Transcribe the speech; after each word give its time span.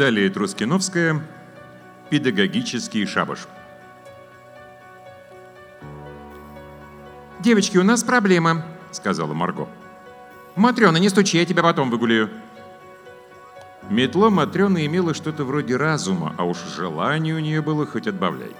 Далее 0.00 0.30
Трускиновская. 0.30 1.20
Педагогический 2.08 3.04
шабаш. 3.04 3.40
«Девочки, 7.40 7.76
у 7.76 7.82
нас 7.82 8.02
проблема»,— 8.02 8.64
сказала 8.92 9.34
Марго. 9.34 9.68
«Матрёна, 10.56 10.96
не 10.96 11.10
стучи, 11.10 11.36
я 11.36 11.44
тебя 11.44 11.62
потом 11.62 11.90
выгуляю». 11.90 12.30
Метла 13.90 14.30
Матрёна 14.30 14.86
имела 14.86 15.12
что-то 15.12 15.44
вроде 15.44 15.76
разума, 15.76 16.34
а 16.38 16.44
уж 16.44 16.56
желание 16.74 17.34
у 17.34 17.38
нее 17.38 17.60
было 17.60 17.84
хоть 17.84 18.06
отбавляй. 18.06 18.56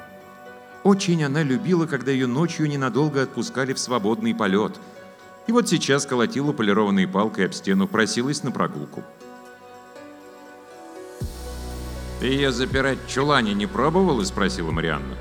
Очень 0.83 1.25
она 1.25 1.43
любила, 1.43 1.87
когда 1.87 2.13
ее 2.13 2.27
ночью 2.27 2.69
ненадолго 2.69 3.23
отпускали 3.23 3.73
в 3.73 3.79
свободный 3.79 4.35
полет. 4.35 4.79
И 5.47 5.52
вот 5.52 5.71
сейчас 5.71 6.05
колотила 6.05 6.52
полированной 6.52 7.09
палкой 7.09 7.47
об 7.47 7.55
стену, 7.55 7.88
просилась 7.88 8.43
на 8.43 8.51
прогулку. 8.51 9.02
«Ты 12.21 12.26
ее 12.26 12.52
запирать 12.52 12.99
в 13.07 13.10
чулане 13.10 13.54
не 13.54 13.66
пробовала?»– 13.66 14.23
спросила 14.24 14.71
Марианна. 14.71 15.16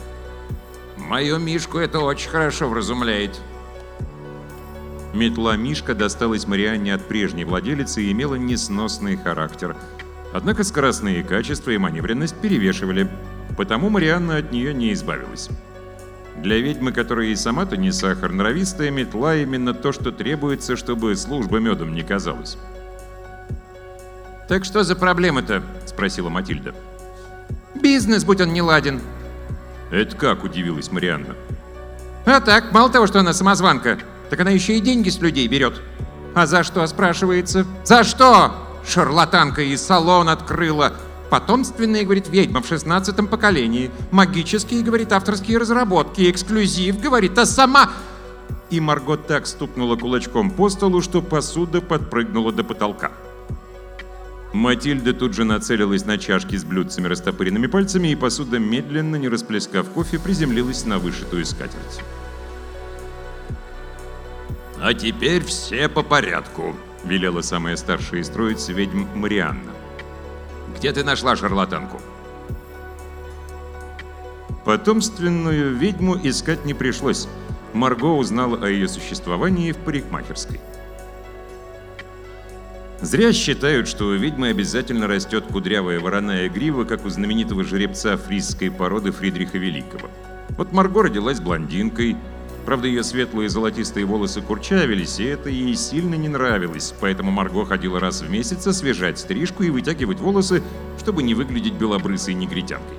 «Мою 0.98 1.40
Мишку 1.40 1.78
это 1.78 2.02
очень 2.02 2.30
хорошо 2.30 2.68
вразумляет». 2.68 3.40
Метла 5.14 5.56
Мишка 5.56 5.96
досталась 5.96 6.46
Марианне 6.46 6.94
от 6.94 7.08
прежней 7.08 7.46
владелицы 7.46 8.04
и 8.04 8.12
имела 8.12 8.36
несносный 8.36 9.16
характер. 9.16 9.78
Однако 10.34 10.66
скоростные 10.66 11.24
качества 11.24 11.72
и 11.72 11.78
маневренность 11.78 12.36
перевешивали, 12.36 13.10
потому 13.58 13.90
Марианна 13.90 14.36
от 14.36 14.52
нее 14.52 14.74
не 14.74 14.92
избавилась. 14.92 15.50
Для 16.36 16.60
ведьмы, 16.60 16.92
которая 16.92 17.28
и 17.28 17.36
сама-то 17.36 17.78
не 17.78 17.92
сахар, 17.92 18.32
норовистая 18.32 18.92
метла 18.92 19.36
именно 19.38 19.74
то, 19.74 19.94
что 19.94 20.12
требуется, 20.12 20.76
чтобы 20.76 21.16
служба 21.16 21.60
медом 21.60 21.96
не 21.96 22.04
казалась. 22.04 22.58
«Так 24.50 24.66
что 24.66 24.84
за 24.84 24.96
проблема-то?»– 24.96 25.64
спросила 25.86 26.30
Матильда. 26.30 26.74
«Бизнес, 27.82 28.24
будь 28.24 28.42
он 28.42 28.54
не 28.54 28.62
ладен». 28.62 29.02
«Это 29.92 30.16
как?»– 30.16 30.44
удивилась 30.44 30.92
Марианна. 30.92 31.36
«А 32.26 32.40
так, 32.42 32.72
мало 32.72 32.90
того, 32.90 33.08
что 33.08 33.20
она 33.20 33.34
самозванка, 33.34 33.98
так 34.30 34.40
она 34.40 34.52
еще 34.52 34.78
и 34.78 34.80
деньги 34.80 35.10
с 35.10 35.20
людей 35.20 35.48
берет. 35.48 35.82
А 36.36 36.46
за 36.46 36.64
что, 36.64 36.86
спрашивается? 36.88 37.66
За 37.84 38.04
что? 38.04 38.54
Шарлатанка 38.88 39.62
и 39.62 39.76
салон 39.76 40.30
открыла. 40.30 40.94
Потомственные, 41.30 42.06
говорит, 42.06 42.30
ведьма 42.30 42.62
в 42.62 42.68
шестнадцатом 42.68 43.28
поколении. 43.28 43.92
Магические, 44.12 44.84
говорит, 44.84 45.12
авторские 45.12 45.58
разработки. 45.58 46.30
Эксклюзив, 46.30 47.00
говорит, 47.00 47.38
а 47.38 47.46
сама... 47.46 47.92
И 48.70 48.80
Марго 48.80 49.18
так 49.18 49.48
стукнула 49.48 49.96
кулачком 49.96 50.52
по 50.52 50.70
столу, 50.70 51.02
что 51.02 51.24
посуда 51.24 51.82
подпрыгнула 51.82 52.52
до 52.52 52.64
потолка. 52.64 53.12
Матильда 54.54 55.14
тут 55.14 55.34
же 55.34 55.44
нацелилась 55.44 56.06
на 56.06 56.18
чашки 56.18 56.56
с 56.56 56.64
блюдцами 56.64 57.08
растопыренными 57.08 57.68
пальцами, 57.68 58.08
и 58.08 58.16
посуда, 58.16 58.58
медленно, 58.58 59.16
не 59.16 59.30
расплескав 59.30 59.90
кофе, 59.90 60.18
приземлилась 60.18 60.86
на 60.86 60.98
вышитую 60.98 61.46
скатерть. 61.46 62.02
«А 64.82 64.94
теперь 64.94 65.44
все 65.44 65.88
по 65.88 66.02
порядку»,— 66.02 66.76
велела 67.04 67.42
самая 67.42 67.76
старшая 67.76 68.22
из 68.22 68.30
троицы 68.30 68.74
ведьм 68.74 69.06
Марианна. 69.14 69.72
«Где 70.78 70.94
ты 70.94 71.04
нашла 71.04 71.36
шарлатанку?» 71.36 72.02
Потомственную 74.66 75.76
ведьму 75.76 76.18
искать 76.24 76.66
не 76.66 76.74
пришлось. 76.74 77.28
Марго 77.74 78.06
узнала 78.06 78.66
о 78.66 78.70
ее 78.70 78.88
существовании 78.88 79.72
в 79.72 79.78
парикмахерской. 79.78 80.60
Зря 83.02 83.32
считают, 83.32 83.88
что 83.88 84.08
у 84.08 84.16
ведьмы 84.16 84.50
обязательно 84.50 85.08
растет 85.08 85.46
кудрявая 85.46 86.02
вороная 86.02 86.50
грива, 86.50 86.84
как 86.84 87.06
у 87.06 87.10
знаменитого 87.10 87.64
жеребца 87.64 88.18
фрисской 88.18 88.70
породы 88.70 89.12
Фридриха 89.12 89.58
Великого. 89.58 90.10
Вот 90.58 90.74
Марго 90.74 91.04
родилась 91.04 91.40
блондинкой, 91.40 92.18
Правда, 92.66 92.88
ее 92.88 93.04
светлые 93.04 93.50
золотистые 93.50 94.06
волосы 94.06 94.42
курчавились, 94.42 95.20
и 95.20 95.24
это 95.24 95.50
ей 95.50 95.76
сильно 95.76 96.14
не 96.14 96.28
нравилось, 96.28 96.94
поэтому 97.00 97.32
Марго 97.32 97.66
ходила 97.66 98.00
раз 98.00 98.22
в 98.22 98.30
месяц 98.30 98.68
освежать 98.68 99.18
стрижку 99.18 99.64
и 99.64 99.72
вытягивать 99.72 100.20
волосы, 100.20 100.62
чтобы 101.00 101.24
не 101.24 101.34
выглядеть 101.34 101.74
белобрысой 101.74 102.36
негритянкой. 102.36 102.98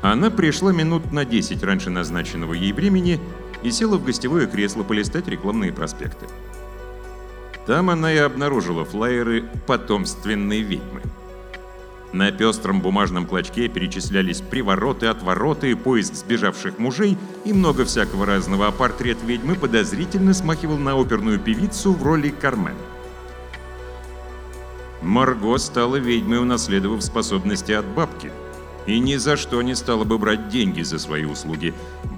Она 0.00 0.30
пришла 0.30 0.72
минут 0.72 1.12
на 1.12 1.26
10 1.26 1.62
раньше 1.62 1.90
назначенного 1.90 2.54
ей 2.54 2.72
времени 2.72 3.20
и 3.64 3.70
села 3.70 3.96
в 3.96 4.04
гостевое 4.04 4.46
кресло 4.46 4.84
полистать 4.84 5.26
рекламные 5.26 5.72
проспекты. 5.72 6.26
Там 7.66 7.90
она 7.90 8.12
и 8.12 8.18
обнаружила 8.18 8.84
флаеры 8.84 9.44
потомственной 9.66 10.60
ведьмы. 10.60 11.00
На 12.12 12.30
пестром 12.30 12.80
бумажном 12.80 13.26
клочке 13.26 13.66
перечислялись 13.66 14.40
привороты, 14.40 15.06
отвороты, 15.06 15.74
поиск 15.74 16.14
сбежавших 16.14 16.78
мужей 16.78 17.18
и 17.44 17.52
много 17.52 17.84
всякого 17.84 18.26
разного, 18.26 18.68
а 18.68 18.70
портрет 18.70 19.18
ведьмы 19.24 19.56
подозрительно 19.56 20.34
смахивал 20.34 20.76
на 20.76 20.94
оперную 21.00 21.40
певицу 21.40 21.92
в 21.92 22.02
роли 22.04 22.28
Кармен. 22.28 22.76
Марго 25.02 25.58
стала 25.58 25.96
ведьмой, 25.96 26.38
унаследовав 26.38 27.02
способности 27.02 27.72
от 27.72 27.86
бабки. 27.86 28.30
И 28.86 28.98
ни 28.98 29.16
за 29.16 29.36
что 29.36 29.62
не 29.62 29.74
стала 29.74 30.04
бы 30.04 30.18
брать 30.18 30.48
деньги 30.48 30.82
за 30.82 30.98
свои 30.98 31.24
услуги. 31.24 31.72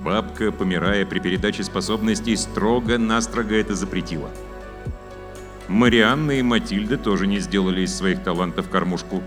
Бабка, 0.05 0.51
помирая 0.51 1.07
при 1.07 1.21
передаче 1.21 1.63
способностей, 1.63 2.37
строго-настрого 2.37 3.55
это 3.55 3.75
запретила. 3.75 4.31
Марианна 5.69 6.33
и 6.33 6.43
Матильда 6.43 6.97
тоже 6.97 7.27
не 7.27 7.39
сделали 7.39 7.83
из 7.83 7.95
своих 7.95 8.23
талантов 8.23 8.69
кормушку. 8.69 9.23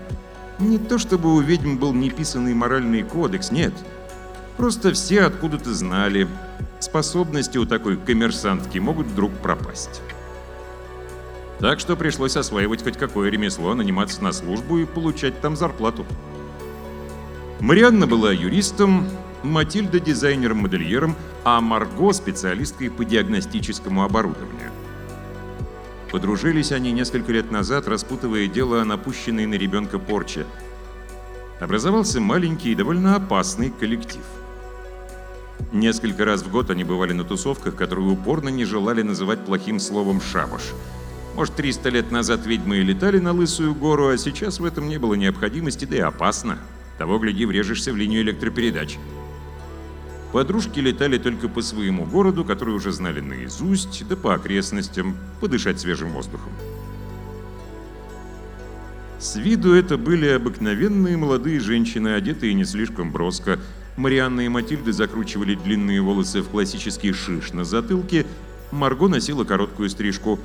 Не 0.58 0.78
то 0.78 0.98
чтобы 0.98 1.34
у 1.34 1.40
ведьм 1.40 1.76
был 1.76 1.92
неписанный 1.92 2.54
моральный 2.54 3.02
кодекс, 3.02 3.50
нет. 3.50 3.72
Просто 4.56 4.92
все 4.92 5.22
откуда-то 5.22 5.72
знали. 5.72 6.28
Способности 6.80 7.56
у 7.56 7.66
такой 7.66 7.96
коммерсантки 7.96 8.78
могут 8.78 9.06
вдруг 9.06 9.32
пропасть. 9.32 10.02
Так 11.60 11.78
что 11.78 11.94
пришлось 11.94 12.36
осваивать 12.36 12.82
хоть 12.82 12.96
какое 12.96 13.30
ремесло, 13.30 13.74
наниматься 13.74 14.22
на 14.22 14.32
службу 14.32 14.78
и 14.78 14.86
получать 14.86 15.40
там 15.40 15.56
зарплату. 15.56 16.06
Марианна 17.60 18.06
была 18.06 18.32
юристом, 18.32 19.06
Матильда 19.42 20.00
дизайнером-модельером, 20.00 21.14
а 21.44 21.60
Марго 21.60 22.12
специалисткой 22.12 22.90
по 22.90 23.04
диагностическому 23.04 24.02
оборудованию. 24.02 24.70
Подружились 26.10 26.72
они 26.72 26.90
несколько 26.90 27.32
лет 27.32 27.50
назад, 27.50 27.86
распутывая 27.86 28.46
дело 28.46 28.80
о 28.80 28.84
напущенной 28.86 29.44
на 29.44 29.54
ребенка 29.54 29.98
порче. 29.98 30.46
Образовался 31.60 32.18
маленький 32.18 32.72
и 32.72 32.74
довольно 32.74 33.16
опасный 33.16 33.70
коллектив. 33.70 34.24
Несколько 35.70 36.24
раз 36.24 36.42
в 36.42 36.50
год 36.50 36.70
они 36.70 36.82
бывали 36.82 37.12
на 37.12 37.24
тусовках, 37.24 37.76
которые 37.76 38.08
упорно 38.08 38.48
не 38.48 38.64
желали 38.64 39.02
называть 39.02 39.44
плохим 39.44 39.78
словом 39.78 40.22
«шабаш». 40.22 40.62
Может, 41.36 41.54
300 41.56 41.88
лет 41.90 42.10
назад 42.10 42.46
ведьмы 42.46 42.78
и 42.78 42.82
летали 42.82 43.18
на 43.18 43.32
Лысую 43.32 43.74
гору, 43.74 44.08
а 44.08 44.16
сейчас 44.16 44.60
в 44.60 44.64
этом 44.64 44.88
не 44.88 44.98
было 44.98 45.14
необходимости, 45.14 45.84
да 45.84 45.96
и 45.96 46.00
опасно. 46.00 46.58
Того, 47.00 47.18
гляди, 47.18 47.46
врежешься 47.46 47.94
в 47.94 47.96
линию 47.96 48.20
электропередач. 48.20 48.98
Подружки 50.34 50.80
летали 50.80 51.16
только 51.16 51.48
по 51.48 51.62
своему 51.62 52.04
городу, 52.04 52.44
который 52.44 52.74
уже 52.74 52.92
знали 52.92 53.20
наизусть, 53.20 54.06
да 54.06 54.16
по 54.16 54.34
окрестностям, 54.34 55.16
подышать 55.40 55.80
свежим 55.80 56.10
воздухом. 56.10 56.52
С 59.18 59.36
виду 59.36 59.72
это 59.72 59.96
были 59.96 60.28
обыкновенные 60.28 61.16
молодые 61.16 61.58
женщины, 61.58 62.08
одетые 62.08 62.52
не 62.52 62.66
слишком 62.66 63.12
броско. 63.12 63.58
Марианна 63.96 64.42
и 64.42 64.48
Матильда 64.48 64.92
закручивали 64.92 65.54
длинные 65.54 66.02
волосы 66.02 66.42
в 66.42 66.50
классический 66.50 67.14
шиш 67.14 67.54
на 67.54 67.64
затылке, 67.64 68.26
Марго 68.72 69.08
носила 69.08 69.44
короткую 69.44 69.88
стрижку. 69.88 70.38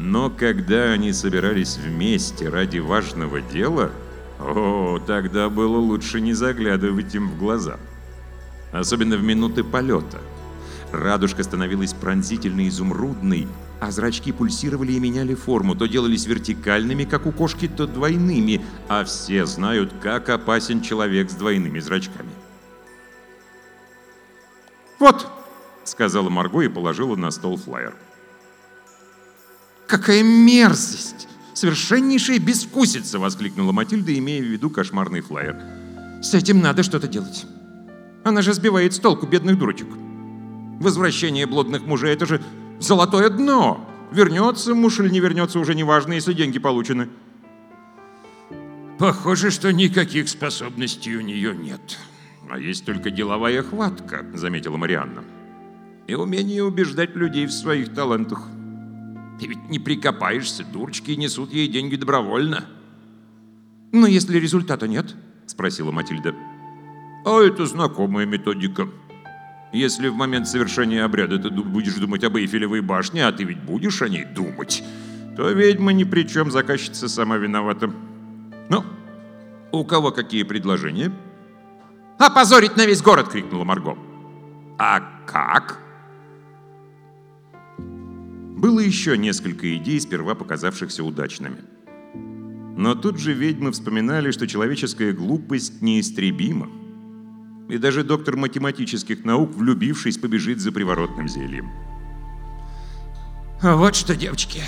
Но 0.00 0.28
когда 0.28 0.90
они 0.90 1.12
собирались 1.12 1.76
вместе 1.76 2.48
ради 2.48 2.80
важного 2.80 3.40
дела, 3.40 3.92
о, 4.40 4.98
тогда 5.06 5.48
было 5.48 5.78
лучше 5.78 6.20
не 6.20 6.34
заглядывать 6.34 7.14
им 7.14 7.28
в 7.28 7.38
глаза 7.38 7.78
особенно 8.72 9.16
в 9.16 9.22
минуты 9.22 9.64
полета. 9.64 10.18
Радужка 10.92 11.42
становилась 11.42 11.92
пронзительно 11.92 12.66
изумрудной, 12.66 13.46
а 13.80 13.90
зрачки 13.90 14.32
пульсировали 14.32 14.92
и 14.92 15.00
меняли 15.00 15.34
форму, 15.34 15.74
то 15.74 15.86
делались 15.86 16.26
вертикальными, 16.26 17.04
как 17.04 17.26
у 17.26 17.32
кошки, 17.32 17.68
то 17.68 17.86
двойными, 17.86 18.64
а 18.88 19.04
все 19.04 19.44
знают, 19.46 19.92
как 20.02 20.28
опасен 20.30 20.80
человек 20.80 21.30
с 21.30 21.34
двойными 21.34 21.78
зрачками. 21.78 22.30
«Вот»,— 24.98 25.28
сказала 25.84 26.28
Марго 26.28 26.62
и 26.62 26.68
положила 26.68 27.16
на 27.16 27.30
стол 27.30 27.56
флаер. 27.56 27.94
«Какая 29.86 30.22
мерзость! 30.22 31.28
Совершеннейшая 31.58 32.38
безвкусица!»— 32.38 33.18
воскликнула 33.18 33.72
Матильда, 33.72 34.16
имея 34.16 34.40
в 34.40 34.46
виду 34.46 34.70
кошмарный 34.70 35.22
флаер. 35.22 35.60
«С 36.22 36.32
этим 36.32 36.60
надо 36.60 36.84
что-то 36.84 37.08
делать». 37.08 37.46
Она 38.22 38.42
же 38.42 38.54
сбивает 38.54 38.94
с 38.94 39.00
толку 39.00 39.26
бедных 39.26 39.58
дурочек. 39.58 39.88
Возвращение 40.78 41.46
блудных 41.46 41.84
мужей— 41.84 42.12
это 42.14 42.26
же 42.26 42.40
золотое 42.78 43.28
дно. 43.28 43.84
Вернется 44.12 44.72
муж 44.72 45.00
или 45.00 45.08
не 45.08 45.18
вернется, 45.18 45.58
уже 45.58 45.74
не 45.74 45.82
важно, 45.82 46.12
если 46.12 46.32
деньги 46.32 46.60
получены. 46.60 47.08
Похоже, 49.00 49.50
что 49.50 49.72
никаких 49.72 50.28
способностей 50.28 51.16
у 51.16 51.22
нее 51.22 51.56
нет. 51.56 51.98
А 52.48 52.56
есть 52.56 52.84
только 52.84 53.10
деловая 53.10 53.64
хватка, 53.64 54.24
заметила 54.32 54.76
Марианна. 54.76 55.24
И 56.06 56.14
умение 56.14 56.62
убеждать 56.62 57.16
людей 57.16 57.46
в 57.46 57.52
своих 57.52 57.92
талантах. 57.92 58.42
Ты 59.38 59.46
ведь 59.46 59.68
не 59.68 59.78
прикопаешься, 59.78 60.64
дурочки 60.64 61.12
несут 61.12 61.52
ей 61.52 61.68
деньги 61.68 61.96
добровольно. 61.96 62.64
Но 63.92 64.06
если 64.06 64.38
результата 64.38 64.88
нет, 64.88 65.14
спросила 65.46 65.92
Матильда. 65.92 66.34
А 67.24 67.40
это 67.40 67.66
знакомая 67.66 68.26
методика. 68.26 68.88
Если 69.72 70.08
в 70.08 70.14
момент 70.14 70.48
совершения 70.48 71.04
обряда 71.04 71.38
ты 71.38 71.50
будешь 71.50 71.94
думать 71.94 72.24
об 72.24 72.36
Эйфелевой 72.36 72.80
башне, 72.80 73.26
а 73.26 73.32
ты 73.32 73.44
ведь 73.44 73.62
будешь 73.62 74.02
о 74.02 74.08
ней 74.08 74.24
думать, 74.24 74.82
то 75.36 75.50
ведьма 75.50 75.92
ни 75.92 76.04
при 76.04 76.26
чем, 76.26 76.50
заказчица 76.50 77.08
сама 77.08 77.36
виновата. 77.36 77.92
Ну, 78.70 78.84
у 79.72 79.84
кого 79.84 80.10
какие 80.10 80.42
предложения? 80.42 81.12
«Опозорить 82.18 82.76
на 82.76 82.84
весь 82.84 83.00
город!»— 83.00 83.28
крикнула 83.30 83.62
Марго. 83.62 83.96
«А 84.78 85.00
как?» 85.26 85.87
Было 88.58 88.80
еще 88.80 89.16
несколько 89.16 89.76
идей, 89.76 90.00
сперва 90.00 90.34
показавшихся 90.34 91.04
удачными. 91.04 91.58
Но 92.76 92.96
тут 92.96 93.16
же 93.16 93.32
ведьмы 93.32 93.70
вспоминали, 93.70 94.32
что 94.32 94.48
человеческая 94.48 95.12
глупость 95.12 95.80
неистребима. 95.80 96.68
И 97.68 97.78
даже 97.78 98.02
доктор 98.02 98.36
математических 98.36 99.24
наук, 99.24 99.54
влюбившись, 99.54 100.18
побежит 100.18 100.58
за 100.58 100.72
приворотным 100.72 101.28
зельем. 101.28 101.70
А 103.62 103.76
«Вот 103.76 103.94
что, 103.94 104.16
девочки, 104.16 104.62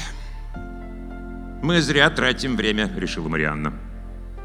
мы 1.65 1.81
зря 1.81 2.11
тратим 2.11 2.55
время»,— 2.55 2.89
решила 2.97 3.29
Марианна. 3.29 3.73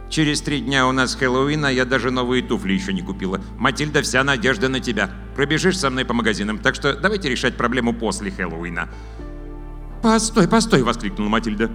Через 0.09 0.41
три 0.41 0.61
дня 0.61 0.87
у 0.87 0.91
нас 0.91 1.15
Хэллоуин, 1.15 1.65
а 1.65 1.71
я 1.71 1.85
даже 1.85 2.09
новые 2.11 2.43
туфли 2.43 2.73
еще 2.73 2.93
не 2.93 3.01
купила. 3.01 3.41
Матильда, 3.57 4.01
вся 4.01 4.23
надежда 4.23 4.69
на 4.69 4.79
тебя. 4.79 5.09
Пробежишь 5.35 5.77
со 5.77 5.89
мной 5.89 6.05
по 6.05 6.13
магазинам, 6.13 6.59
так 6.59 6.75
что 6.75 6.95
давайте 6.95 7.29
решать 7.29 7.57
проблему 7.57 7.93
после 7.93 8.31
Хэллоуина. 8.31 8.89
«Постой, 10.05 10.47
постой!»— 10.47 10.83
воскликнула 10.83 11.29
Матильда. 11.29 11.71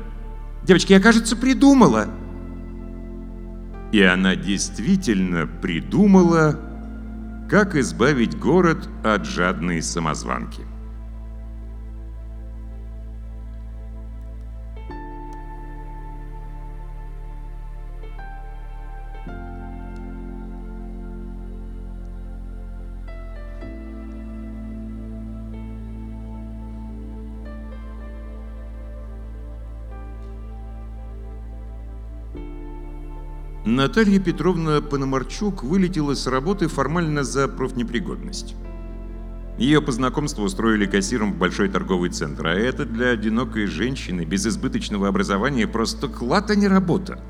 «Девочки, 0.63 0.93
я, 0.93 1.01
кажется, 1.01 1.35
придумала!» 1.35 2.07
И 3.91 4.01
она 4.03 4.37
действительно 4.37 5.49
придумала, 5.49 6.57
как 7.51 7.75
избавить 7.75 8.39
город 8.39 8.89
от 9.03 9.27
жадной 9.27 9.83
самозванки. 9.83 10.63
Наталья 33.81 34.19
Петровна 34.21 34.83
Пономарчук 34.83 35.63
вылетела 35.63 36.13
с 36.13 36.27
работы 36.27 36.69
формально 36.69 37.25
за 37.25 37.49
профнепригодность. 37.49 38.55
Ее 39.57 39.81
по 39.81 39.91
знакомству 39.91 40.45
устроили 40.45 40.85
кассиром 40.85 41.33
в 41.33 41.39
большой 41.39 41.71
торговый 41.71 42.11
центр, 42.11 42.49
а 42.49 42.53
это 42.53 42.85
для 42.85 43.09
одинокой 43.09 43.65
женщины 43.65 44.27
без 44.27 44.47
избыточного 44.47 45.09
образования 45.09 45.67
просто 45.67 46.09
клад, 46.09 46.51
а 46.51 46.57
не 46.57 46.69
работа. 46.69 47.25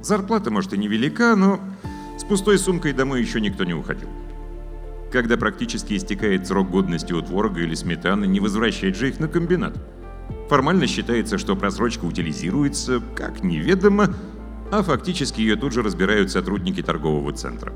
Зарплата, 0.00 0.50
может, 0.50 0.72
и 0.72 0.78
невелика, 0.78 1.36
но 1.36 1.60
с 2.16 2.24
пустой 2.24 2.58
сумкой 2.58 2.94
домой 2.94 3.20
еще 3.20 3.38
никто 3.42 3.64
не 3.64 3.74
уходил. 3.74 4.08
Когда 5.12 5.36
практически 5.36 5.98
истекает 5.98 6.46
срок 6.46 6.70
годности 6.70 7.12
у 7.12 7.20
творога 7.20 7.60
или 7.60 7.74
сметаны, 7.74 8.24
не 8.24 8.40
возвращать 8.40 8.96
же 8.96 9.10
их 9.10 9.20
на 9.20 9.28
комбинат. 9.28 9.76
Формально 10.48 10.86
считается, 10.86 11.36
что 11.36 11.54
просрочка 11.56 12.06
утилизируется, 12.06 13.02
как 13.14 13.44
неведомо, 13.44 14.14
а 14.78 14.82
фактически 14.82 15.40
ее 15.40 15.54
тут 15.54 15.72
же 15.72 15.82
разбирают 15.82 16.32
сотрудники 16.32 16.82
торгового 16.82 17.32
центра. 17.32 17.72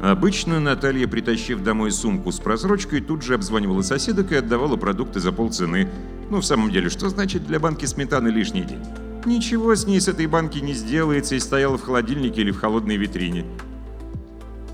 Обычно 0.00 0.60
Наталья, 0.60 1.08
притащив 1.08 1.62
домой 1.64 1.90
сумку 1.90 2.30
с 2.30 2.38
просрочкой, 2.38 3.00
тут 3.00 3.22
же 3.22 3.34
обзванивала 3.34 3.82
соседок 3.82 4.30
и 4.30 4.36
отдавала 4.36 4.76
продукты 4.76 5.18
за 5.18 5.32
полцены. 5.32 5.88
Ну, 6.30 6.40
в 6.40 6.44
самом 6.44 6.70
деле, 6.70 6.88
что 6.88 7.08
значит 7.08 7.46
для 7.46 7.58
банки 7.58 7.84
сметаны 7.84 8.28
лишний 8.28 8.62
день? 8.62 8.84
Ничего 9.24 9.74
с 9.74 9.86
ней 9.86 10.00
с 10.00 10.06
этой 10.06 10.28
банки 10.28 10.58
не 10.58 10.72
сделается 10.72 11.34
и 11.34 11.40
стояла 11.40 11.78
в 11.78 11.82
холодильнике 11.82 12.42
или 12.42 12.52
в 12.52 12.60
холодной 12.60 12.96
витрине. 12.96 13.44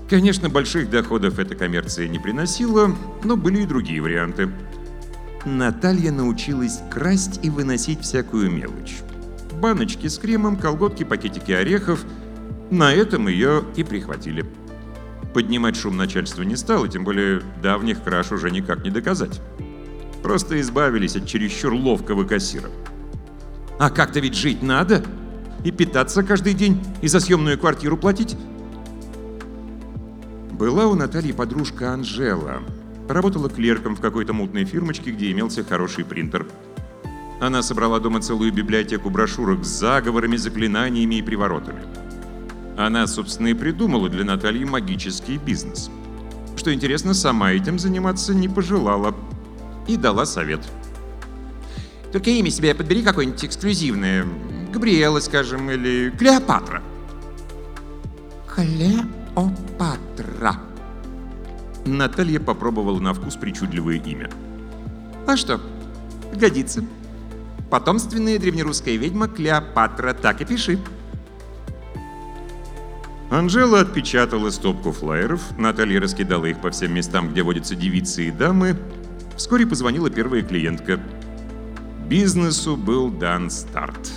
Конечно, 0.07 0.47
больших 0.47 0.91
доходов 0.91 1.39
эта 1.39 1.55
коммерция 1.55 2.07
не 2.07 2.19
приносила, 2.19 2.95
но 3.23 3.35
были 3.35 3.63
и 3.63 3.65
другие 3.65 3.99
варианты. 3.99 4.51
Наталья 5.43 6.11
научилась 6.11 6.81
красть 6.91 7.39
и 7.41 7.49
выносить 7.49 8.01
всякую 8.01 8.51
мелочь 8.51 8.97
баночки 9.63 10.07
с 10.07 10.17
кремом, 10.17 10.57
колготки, 10.57 11.05
пакетики 11.05 11.53
орехов. 11.53 12.03
На 12.69 12.93
этом 12.93 13.29
ее 13.29 13.63
и 13.77 13.83
прихватили. 13.85 14.45
Поднимать 15.33 15.77
шум 15.77 15.95
начальства 15.95 16.43
не 16.43 16.57
стало, 16.57 16.89
тем 16.89 17.05
более 17.05 17.41
давних 17.61 18.03
краж 18.03 18.33
уже 18.33 18.51
никак 18.51 18.83
не 18.83 18.89
доказать. 18.89 19.41
Просто 20.21 20.59
избавились 20.59 21.15
от 21.15 21.25
чересчур 21.25 21.73
ловкого 21.73 22.25
кассира. 22.25 22.69
А 23.79 23.89
как-то 23.89 24.19
ведь 24.19 24.35
жить 24.35 24.61
надо. 24.61 25.01
И 25.63 25.71
питаться 25.71 26.23
каждый 26.23 26.55
день, 26.55 26.83
и 27.01 27.07
за 27.07 27.21
съемную 27.21 27.57
квартиру 27.57 27.95
платить. 27.95 28.35
Была 30.51 30.87
у 30.87 30.95
Натальи 30.95 31.31
подружка 31.31 31.93
Анжела. 31.93 32.61
Работала 33.07 33.49
клерком 33.49 33.95
в 33.95 34.01
какой-то 34.01 34.33
мутной 34.33 34.65
фирмочке, 34.65 35.11
где 35.11 35.31
имелся 35.31 35.63
хороший 35.63 36.03
принтер. 36.03 36.47
Она 37.43 37.61
собрала 37.61 37.99
дома 37.99 38.21
целую 38.21 38.53
библиотеку 38.53 39.09
брошюрок 39.09 39.65
с 39.65 39.67
заговорами, 39.67 40.37
заклинаниями 40.37 41.15
и 41.15 41.21
приворотами. 41.21 41.83
Она, 42.77 43.05
собственно, 43.05 43.47
и 43.47 43.53
придумала 43.53 44.07
для 44.07 44.23
Натальи 44.23 44.63
магический 44.63 45.37
бизнес. 45.37 45.91
Что 46.55 46.73
интересно, 46.73 47.13
сама 47.13 47.51
этим 47.51 47.79
заниматься 47.79 48.33
не 48.33 48.47
пожелала. 48.47 49.13
И 49.89 49.97
дала 49.97 50.25
совет. 50.25 50.61
Только 52.13 52.29
имя 52.29 52.49
себе 52.49 52.73
подбери 52.73 53.03
какое-нибудь 53.03 53.43
эксклюзивное. 53.43 54.25
Габриэла, 54.71 55.19
скажем, 55.19 55.69
или 55.69 56.13
Клеопатра. 56.17 56.81
Клеопатра. 58.55 60.61
Наталья 61.85 62.39
попробовала 62.39 63.01
на 63.01 63.13
вкус 63.13 63.35
причудливое 63.35 63.97
имя. 63.97 64.29
А 65.27 65.35
что? 65.35 65.59
Годится. 66.33 66.85
Потомственная 67.73 68.37
древнерусская 68.37 68.97
ведьма 68.97 69.27
Клеопатра. 69.27 70.13
Так 70.13 70.41
и 70.41 70.45
пиши. 70.45 70.77
Анжела 73.31 73.79
отпечатала 73.79 74.51
стопку 74.51 74.91
флаеров, 74.91 75.41
Наталья 75.57 75.99
раскидала 75.99 76.45
их 76.45 76.61
по 76.61 76.69
всем 76.69 76.93
местам, 76.93 77.31
где 77.31 77.41
водятся 77.41 77.73
девицы 77.73 78.27
и 78.27 78.31
дамы. 78.31 78.77
Вскоре 79.35 79.65
позвонила 79.65 80.11
первая 80.11 80.43
клиентка. 80.43 80.99
Бизнесу 82.07 82.77
был 82.77 83.09
дан 83.09 83.49
старт. 83.49 84.11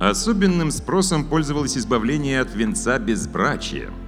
Особенным 0.00 0.72
спросом 0.72 1.24
пользовалось 1.24 1.78
избавление 1.78 2.40
от 2.40 2.52
венца 2.56 2.98
безбрачия– 2.98 3.92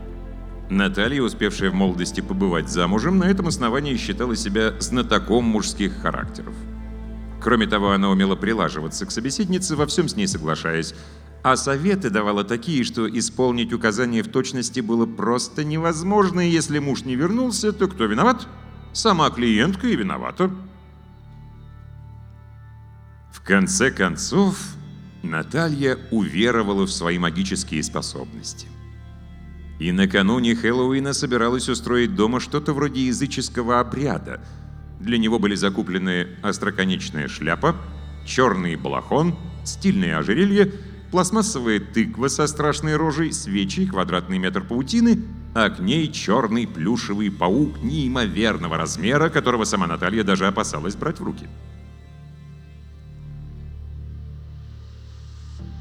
Наталья, 0.68 1.23
успевшая 1.23 1.70
в 1.70 1.75
молодости 1.75 2.20
побывать 2.20 2.68
замужем, 2.68 3.18
на 3.18 3.25
этом 3.25 3.46
основании 3.46 3.96
считала 3.96 4.35
себя 4.35 4.75
знатоком 4.80 5.44
мужских 5.44 5.96
характеров. 6.00 6.54
Кроме 7.40 7.66
того, 7.66 7.92
она 7.92 8.11
умела 8.11 8.35
прилаживаться 8.35 9.06
к 9.06 9.12
собеседнице, 9.12 9.76
во 9.76 9.87
всем 9.87 10.08
с 10.08 10.16
ней 10.16 10.26
соглашаясь, 10.26 10.94
а 11.44 11.56
советы 11.56 12.11
давала 12.11 12.42
такие, 12.42 12.82
что 12.82 13.08
исполнить 13.08 13.73
указания 13.73 14.25
в 14.25 14.28
точности 14.28 14.80
было 14.80 15.06
просто 15.06 15.62
невозможно, 15.62 16.40
и 16.40 16.50
если 16.50 16.80
муж 16.80 17.04
не 17.04 17.14
вернулся, 17.14 17.73
то 17.73 17.87
кто 17.87 18.06
виноват? 18.06 18.49
Сама 18.92 19.30
клиентка 19.30 19.87
и 19.87 19.94
виновата. 19.94 20.50
В 23.32 23.40
конце 23.42 23.92
концов, 23.92 24.58
Наталья 25.23 25.99
уверовала 26.11 26.85
в 26.87 26.90
свои 26.90 27.18
магические 27.18 27.85
способности. 27.85 28.66
И 29.78 29.92
накануне 29.92 30.54
Хэллоуина 30.54 31.12
собиралась 31.12 31.68
устроить 31.68 32.14
дома 32.14 32.40
что-то 32.40 32.73
вроде 32.73 33.06
языческого 33.06 33.80
обряда. 33.80 34.40
Для 35.00 35.18
него 35.18 35.38
были 35.38 35.54
закуплены 35.54 36.28
остроконечная 36.42 37.28
шляпа, 37.28 37.76
черный 38.26 38.76
балахон, 38.76 39.37
стильное 39.64 40.18
ожерелье, 40.18 40.73
пластмассовая 41.11 41.80
тыква 41.80 42.28
со 42.28 42.47
страшной 42.47 42.97
рожей, 42.97 43.33
свечи, 43.33 43.87
квадратный 43.87 44.38
метр 44.38 44.62
паутины, 44.62 45.23
а 45.54 45.68
к 45.68 45.78
ней 45.78 46.11
черный 46.11 46.66
плюшевый 46.66 47.30
паук 47.30 47.83
неимоверного 47.83 48.78
размера, 48.78 49.28
которого 49.28 49.64
сама 49.64 49.87
Наталья 49.87 50.25
даже 50.25 50.47
опасалась 50.47 50.97
брать 50.97 51.21
в 51.21 51.25
руки. 51.25 51.47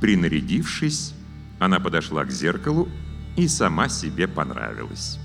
Принарядившись, 0.02 1.14
она 1.60 1.80
подошла 1.80 2.26
к 2.26 2.32
зеркалу 2.32 2.90
и 3.36 3.48
сама 3.48 3.90
себе 3.90 4.28
понравилась. 4.28 5.20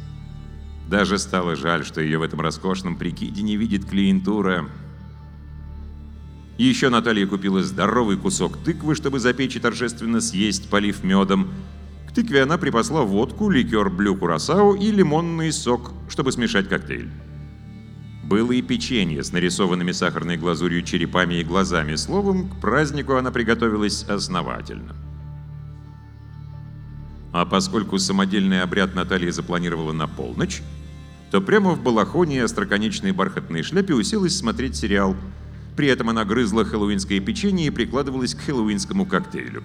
Даже 0.89 1.19
стало 1.19 1.55
жаль, 1.55 1.85
что 1.85 2.01
ее 2.01 2.19
в 2.19 2.23
этом 2.23 2.41
роскошном 2.41 2.97
прикиде 2.97 3.43
не 3.43 3.57
видит 3.57 3.85
клиентура. 3.85 4.69
Еще 6.59 6.89
Наталья 6.89 7.27
купила 7.27 7.63
здоровый 7.63 8.17
кусок 8.17 8.59
тыквы, 8.59 8.95
чтобы 8.95 9.21
запечь 9.21 9.57
и 9.57 9.61
торжественно 9.61 10.21
съесть, 10.21 10.69
полив 10.69 11.05
медом. 11.05 11.49
К 12.09 12.13
тыкве 12.13 12.43
она 12.43 12.59
припасла 12.59 13.03
водку, 13.03 13.49
ликер 13.49 13.89
блю 13.89 14.17
курасау 14.17 14.75
и 14.75 14.91
лимонный 14.91 15.53
сок, 15.53 15.93
чтобы 16.09 16.33
смешать 16.33 16.69
коктейль. 16.69 17.09
Было 18.25 18.53
и 18.53 18.63
печенье 18.63 19.23
с 19.23 19.33
нарисованными 19.33 19.93
сахарной 19.93 20.37
глазурью 20.37 20.83
черепами 20.83 21.35
и 21.35 21.45
глазами. 21.45 21.95
Словом, 21.95 22.49
к 22.49 22.61
празднику 22.61 23.15
она 23.15 23.31
приготовилась 23.31 24.03
основательно. 24.05 24.97
А 27.33 27.45
поскольку 27.45 27.99
самодельный 27.99 28.63
обряд 28.63 28.95
Наталья 28.95 29.31
запланировала 29.31 29.93
на 29.93 30.09
полночь, 30.09 30.63
то 31.31 31.41
прямо 31.41 31.73
в 31.73 31.83
балахоне 31.83 32.37
и 32.37 32.41
остроконечной 32.41 33.13
бархатной 33.13 33.63
шляпе 33.63 33.95
уселась 33.95 34.37
смотреть 34.37 34.77
сериал. 34.77 35.17
При 35.77 35.87
этом 35.87 36.09
она 36.11 36.25
грызла 36.25 36.65
хэллоуинское 36.65 37.21
печенье 37.21 37.69
и 37.69 37.71
прикладывалась 37.71 38.35
к 38.35 38.41
хэллоуинскому 38.41 39.07
коктейлю. 39.07 39.63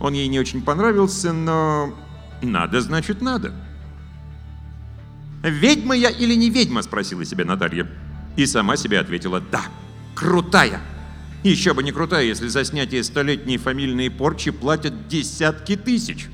Он 0.00 0.12
ей 0.12 0.28
не 0.28 0.38
очень 0.38 0.62
понравился, 0.62 1.32
но... 1.32 1.94
Надо, 2.42 2.80
значит, 2.80 3.22
надо. 3.22 3.52
«Ведьма 5.42 5.96
я 5.96 6.10
или 6.10 6.34
не 6.34 6.50
ведьма?»– 6.50 6.82
спросила 6.82 7.24
себя 7.24 7.44
Наталья. 7.44 7.88
И 8.36 8.44
сама 8.44 8.76
себе 8.76 8.98
ответила 8.98 9.40
«Да, 9.40 9.62
крутая!» 10.14 10.80
Еще 11.44 11.74
бы 11.74 11.82
не 11.84 11.92
крутая, 11.92 12.24
если 12.24 12.48
за 12.48 12.64
снятие 12.64 13.04
столетней 13.04 13.56
фамильной 13.56 14.10
порчи 14.10 14.50
платят 14.50 15.06
десятки 15.08 15.76
тысяч. 15.76 16.28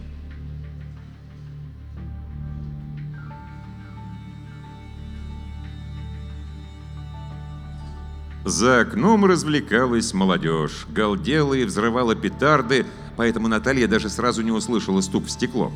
За 8.44 8.80
окном 8.80 9.24
развлекалась 9.24 10.12
молодежь, 10.12 10.86
галдела 10.90 11.54
и 11.54 11.64
взрывала 11.64 12.14
петарды, 12.14 12.84
поэтому 13.16 13.48
Наталья 13.48 13.88
даже 13.88 14.10
сразу 14.10 14.42
не 14.42 14.52
услышала 14.52 15.00
стук 15.00 15.24
в 15.26 15.30
стекло. 15.30 15.72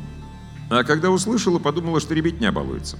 А 0.69 0.83
когда 0.83 1.09
услышала, 1.09 1.57
подумала, 1.57 1.99
что 1.99 2.13
ребятня 2.13 2.51
балуется. 2.51 2.99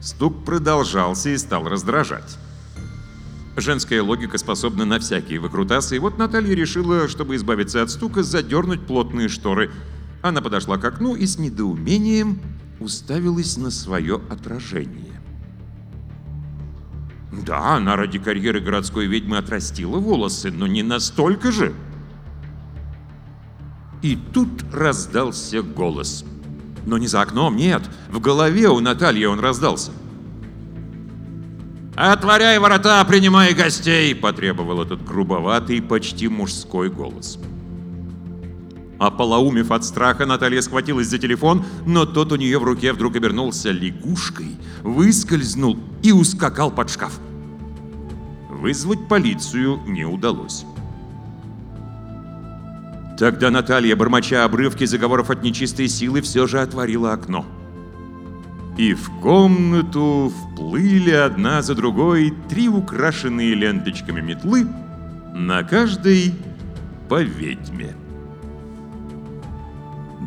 Стук 0.00 0.44
продолжался 0.44 1.30
и 1.30 1.36
стал 1.36 1.68
раздражать. 1.68 2.38
Женская 3.56 4.00
логика 4.02 4.38
способна 4.38 4.84
на 4.84 5.00
всякие 5.00 5.40
выкрутасы, 5.40 5.96
и 5.96 5.98
вот 5.98 6.16
Наталья 6.16 6.54
решила, 6.54 7.08
чтобы 7.08 7.34
избавиться 7.34 7.82
от 7.82 7.90
стука, 7.90 8.22
задернуть 8.22 8.86
плотные 8.86 9.28
шторы. 9.28 9.72
Она 10.22 10.40
подошла 10.40 10.78
к 10.78 10.84
окну 10.84 11.16
и 11.16 11.26
с 11.26 11.38
недоумением 11.38 12.40
уставилась 12.78 13.56
на 13.56 13.70
свое 13.70 14.20
отражение. 14.30 15.09
Да, 17.32 17.76
она 17.76 17.96
ради 17.96 18.18
карьеры 18.18 18.60
городской 18.60 19.06
ведьмы 19.06 19.38
отрастила 19.38 19.98
волосы, 19.98 20.50
но 20.50 20.66
не 20.66 20.82
настолько 20.82 21.52
же. 21.52 21.72
И 24.02 24.16
тут 24.16 24.48
раздался 24.72 25.62
голос. 25.62 26.24
Но 26.86 26.98
не 26.98 27.06
за 27.06 27.20
окном, 27.20 27.56
нет. 27.56 27.82
В 28.08 28.20
голове 28.20 28.68
у 28.68 28.80
Натальи 28.80 29.26
он 29.26 29.38
раздался. 29.38 29.92
«Отворяй 31.94 32.58
ворота, 32.58 33.04
принимай 33.04 33.52
гостей!»– 33.52 34.14
потребовал 34.16 34.80
этот 34.80 35.04
грубоватый, 35.04 35.82
почти 35.82 36.28
мужской 36.28 36.88
голос. 36.88 37.38
Ополоумев 39.00 39.70
от 39.72 39.82
страха, 39.82 40.26
Наталья 40.26 40.60
схватилась 40.60 41.08
за 41.08 41.18
телефон, 41.18 41.64
но 41.86 42.04
тот 42.04 42.32
у 42.32 42.36
нее 42.36 42.58
в 42.58 42.64
руке 42.64 42.92
вдруг 42.92 43.16
обернулся 43.16 43.70
лягушкой, 43.70 44.56
выскользнул 44.82 45.78
и 46.02 46.12
ускакал 46.12 46.70
под 46.70 46.90
шкаф. 46.90 47.18
Вызвать 48.50 49.08
полицию 49.08 49.80
не 49.86 50.04
удалось. 50.04 50.66
Тогда 53.18 53.50
Наталья, 53.50 53.96
бормоча 53.96 54.44
обрывки 54.44 54.84
заговоров 54.84 55.30
от 55.30 55.42
нечистой 55.42 55.88
силы, 55.88 56.20
все 56.20 56.46
же 56.46 56.60
отворила 56.60 57.14
окно. 57.14 57.46
И 58.76 58.92
в 58.92 59.10
комнату 59.22 60.30
вплыли 60.30 61.12
одна 61.12 61.62
за 61.62 61.74
другой 61.74 62.34
три 62.50 62.68
украшенные 62.68 63.54
ленточками 63.54 64.20
метлы, 64.20 64.66
на 65.34 65.62
каждой 65.62 66.34
по 67.08 67.22
ведьме. 67.22 67.94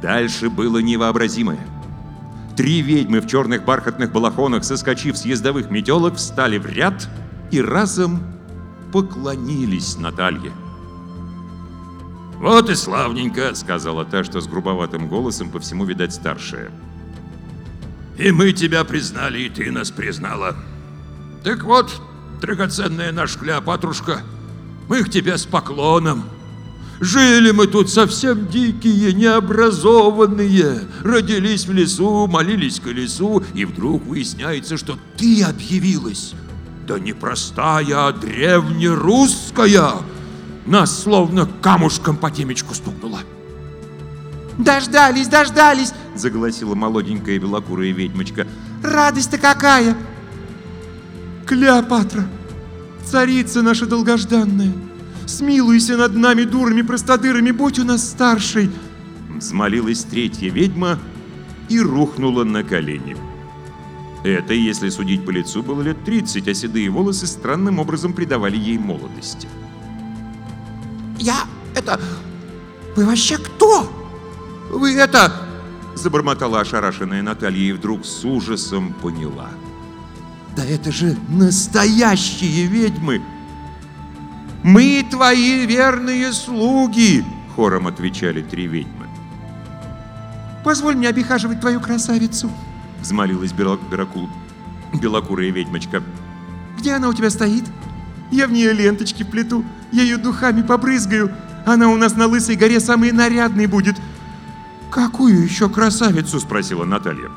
Дальше 0.04 0.50
было 0.50 0.80
невообразимое. 0.80 1.66
Три 2.58 2.82
ведьмы 2.82 3.22
в 3.22 3.26
черных 3.26 3.64
бархатных 3.64 4.12
балахонах, 4.12 4.66
соскочив 4.66 5.18
с 5.18 5.24
ездовых 5.24 5.72
метелок, 5.72 6.16
встали 6.16 6.58
в 6.58 6.66
ряд 6.66 7.08
и 7.52 7.62
разом 7.62 8.22
поклонились 8.92 9.98
Наталье. 9.98 10.52
«Вот 12.36 12.70
и 12.70 12.76
славненько»,— 12.76 13.54
сказала 13.56 14.04
та, 14.04 14.26
что 14.26 14.42
с 14.42 14.48
грубоватым 14.48 15.08
голосом 15.08 15.50
по 15.50 15.62
всему, 15.62 15.86
видать, 15.86 16.14
старшая. 16.14 16.70
«И 18.18 18.30
мы 18.32 18.52
тебя 18.52 18.84
признали, 18.84 19.44
и 19.44 19.50
ты 19.50 19.72
нас 19.72 19.90
признала. 19.90 20.54
Так 21.46 21.64
вот, 21.64 21.90
драгоценная 22.42 23.14
наша 23.14 23.40
Клеопатрушка, 23.40 24.20
мы 24.90 25.02
к 25.06 25.10
тебе 25.10 25.38
с 25.38 25.46
поклоном. 25.46 26.26
Жили 27.00 27.52
мы 27.52 27.68
тут 27.68 27.90
совсем 27.90 28.48
дикие, 28.48 29.14
необразованные, 29.14 30.82
родились 31.04 31.66
в 31.66 31.74
лесу, 31.74 32.28
молились 32.28 32.80
к 32.80 32.88
лесу, 32.88 33.44
и 33.54 33.66
вдруг 33.66 34.06
выясняется, 34.06 34.78
что 34.78 34.98
ты 35.18 35.44
объявилась. 35.44 36.34
Да 36.88 37.00
не 37.00 37.14
простая, 37.14 38.08
а 38.08 38.14
древнерусская, 38.14 39.94
нас 40.66 41.04
словно 41.04 41.48
камушком 41.62 42.16
по 42.18 42.32
темечку 42.32 42.74
стукнуло. 42.74 43.20
«Дождались, 44.58 45.28
дождались!»— 45.28 45.94
заголосила 46.16 46.76
молоденькая 46.76 47.40
белокурая 47.40 47.92
ведьмочка. 47.92 48.48
«Радость-то 48.84 49.40
какая!» 49.40 49.98
«Клеопатра, 51.48 52.28
царица 53.04 53.62
наша 53.62 53.88
долгожданная, 53.88 54.72
смилуйся 55.26 55.98
над 55.98 56.16
нами, 56.16 56.44
дурами 56.44 56.82
простодырами, 56.82 57.52
будь 57.52 57.80
у 57.80 57.84
нас 57.84 58.10
старшей!» 58.10 58.70
Взмолилась 59.30 60.04
третья 60.04 60.50
ведьма 60.50 61.00
и 61.70 61.80
рухнула 61.80 62.44
на 62.44 62.64
колени. 62.64 63.18
Это, 64.24 64.54
если 64.54 64.90
судить 64.90 65.26
по 65.26 65.32
лицу, 65.32 65.64
было 65.64 65.82
лет 65.82 66.04
30, 66.06 66.48
а 66.48 66.54
седые 66.54 66.90
волосы 66.90 67.28
странным 67.28 67.80
образом 67.80 68.14
придавали 68.14 68.56
ей 68.56 68.78
молодости. 68.78 69.50
«Я... 71.20 71.46
это... 71.76 72.00
Вы 72.96 73.06
вообще 73.06 73.38
кто? 73.38 73.92
Вы 74.72 74.94
это...» 74.94 75.34
Забормотала 75.96 76.62
ошарашенная 76.62 77.22
Наталья 77.22 77.70
и 77.70 77.72
вдруг 77.74 78.06
с 78.06 78.24
ужасом 78.24 78.94
поняла. 78.94 79.50
«Да 80.56 80.64
это 80.64 80.92
же 80.92 81.18
настоящие 81.28 82.66
ведьмы!» 82.68 83.22
«Мы 84.64 85.06
твои 85.10 85.66
верные 85.66 86.32
слуги!» 86.32 87.24
Хором 87.56 87.88
отвечали 87.88 88.42
три 88.42 88.68
ведьмы. 88.68 89.08
«Позволь 90.64 90.96
мне 90.96 91.10
обихаживать 91.10 91.60
твою 91.60 91.82
красавицу!» 91.82 92.50
Взмолилась 93.02 93.52
белокул... 93.52 94.30
белокурая 94.94 95.52
ведьмочка. 95.52 96.02
«Где 96.78 96.94
она 96.94 97.10
у 97.10 97.14
тебя 97.14 97.30
стоит?» 97.30 97.66
Я 98.34 98.48
в 98.48 98.52
нее 98.52 98.74
ленточки 98.74 99.22
плету, 99.22 99.64
я 99.92 100.02
ее 100.02 100.18
духами 100.18 100.64
побрызгаю. 100.64 101.32
Она 101.68 101.90
у 101.90 101.98
нас 101.98 102.16
на 102.16 102.26
Лысой 102.26 102.56
горе 102.56 102.80
самой 102.80 103.12
нарядной 103.12 103.68
будет. 103.68 103.96
«Какую 104.90 105.44
еще 105.44 105.70
красавицу?»– 105.70 106.40
спросила 106.42 106.84
Наталья. 106.84 107.30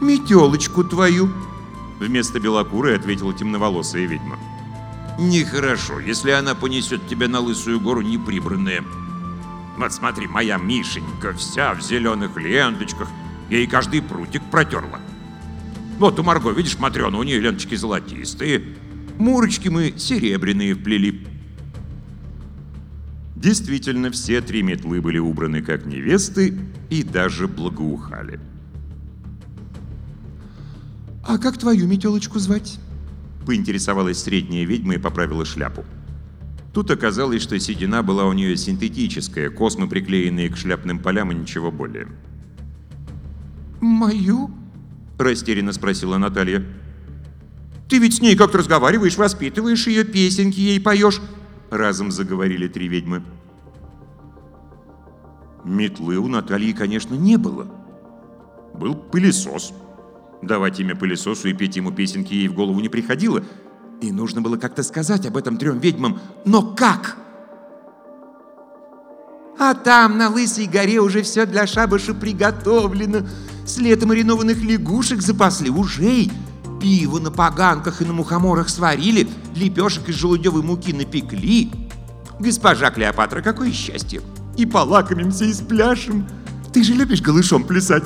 «Метелочку 0.00 0.82
твою»,– 0.82 1.30
вместо 2.00 2.40
белокурой 2.40 2.96
ответила 2.96 3.32
темноволосая 3.32 4.06
ведьма. 4.06 4.36
«Нехорошо, 5.18 6.00
если 6.00 6.30
она 6.30 6.54
понесет 6.54 7.06
тебя 7.08 7.28
на 7.28 7.40
Лысую 7.40 7.80
гору 7.80 8.02
неприбранная. 8.02 8.84
Вот 9.78 9.92
смотри, 9.92 10.26
моя 10.26 10.58
Мишенька 10.58 11.32
вся 11.32 11.74
в 11.74 11.80
зеленых 11.80 12.36
ленточках, 12.36 13.08
ей 13.50 13.66
каждый 13.66 14.02
прутик 14.02 14.42
протерла. 14.50 15.00
Вот 15.98 16.18
у 16.18 16.22
Марго, 16.22 16.50
видишь, 16.50 16.78
Матрена, 16.78 17.18
у 17.18 17.22
нее 17.22 17.40
ленточки 17.40 17.74
золотистые, 17.74 18.76
Мурочки 19.18 19.68
мы 19.68 19.94
серебряные 19.96 20.74
вплели. 20.74 21.26
Действительно, 23.34 24.10
все 24.10 24.40
три 24.40 24.62
метлы 24.62 25.00
были 25.00 25.18
убраны 25.18 25.62
как 25.62 25.86
невесты 25.86 26.58
и 26.90 27.02
даже 27.02 27.48
благоухали. 27.48 28.40
А 31.26 31.38
как 31.38 31.58
твою 31.58 31.86
метелочку 31.86 32.38
звать? 32.38 32.78
Поинтересовалась 33.46 34.22
средняя 34.22 34.66
ведьма 34.66 34.94
и 34.94 34.98
поправила 34.98 35.44
шляпу. 35.44 35.84
Тут 36.74 36.90
оказалось, 36.90 37.42
что 37.42 37.58
седина 37.58 38.02
была 38.02 38.26
у 38.26 38.32
нее 38.32 38.56
синтетическая, 38.56 39.48
космы 39.48 39.88
приклеенные 39.88 40.50
к 40.50 40.56
шляпным 40.56 40.98
полям 40.98 41.32
и 41.32 41.34
ничего 41.34 41.70
более. 41.70 42.08
Мою? 43.80 44.50
Растерянно 45.18 45.72
спросила 45.72 46.18
Наталья. 46.18 46.66
Ты 47.88 47.98
ведь 47.98 48.16
с 48.16 48.20
ней 48.20 48.36
как-то 48.36 48.58
разговариваешь, 48.58 49.16
воспитываешь 49.16 49.86
ее, 49.86 50.04
песенки 50.04 50.60
ей 50.60 50.80
поешь. 50.80 51.20
Разом 51.70 52.10
заговорили 52.10 52.68
три 52.68 52.88
ведьмы. 52.88 53.22
Метлы 55.64 56.18
у 56.18 56.26
Натальи, 56.28 56.72
конечно, 56.72 57.14
не 57.14 57.36
было. 57.36 57.66
Был 58.74 58.94
пылесос. 58.94 59.72
Давать 60.42 60.80
имя 60.80 60.94
пылесосу 60.94 61.48
и 61.48 61.52
петь 61.52 61.76
ему 61.76 61.92
песенки 61.92 62.34
ей 62.34 62.48
в 62.48 62.54
голову 62.54 62.80
не 62.80 62.88
приходило. 62.88 63.42
И 64.00 64.12
нужно 64.12 64.40
было 64.40 64.56
как-то 64.56 64.82
сказать 64.82 65.26
об 65.26 65.36
этом 65.36 65.56
трем 65.56 65.78
ведьмам. 65.78 66.20
Но 66.44 66.62
как? 66.62 67.16
А 69.58 69.72
там, 69.74 70.18
на 70.18 70.28
Лысой 70.28 70.66
горе, 70.66 71.00
уже 71.00 71.22
все 71.22 71.46
для 71.46 71.66
шабаша 71.66 72.12
приготовлено. 72.12 73.26
С 73.64 73.78
лета 73.78 74.06
маринованных 74.06 74.62
лягушек 74.62 75.22
запасли 75.22 75.70
ужей. 75.70 76.30
Пиво 76.80 77.18
на 77.18 77.30
поганках 77.30 78.02
и 78.02 78.04
на 78.04 78.12
мухоморах 78.12 78.68
сварили, 78.68 79.26
лепешек 79.54 80.10
из 80.10 80.16
желудевой 80.16 80.62
муки 80.62 80.92
напекли. 80.92 81.72
Госпожа 82.38 82.90
Клеопатра, 82.90 83.40
какое 83.40 83.72
счастье! 83.72 84.20
И 84.58 84.66
полакомимся, 84.66 85.46
и 85.46 85.54
спляшем. 85.54 86.28
Ты 86.74 86.84
же 86.84 86.92
любишь 86.92 87.22
голышом 87.22 87.64
плясать? 87.64 88.04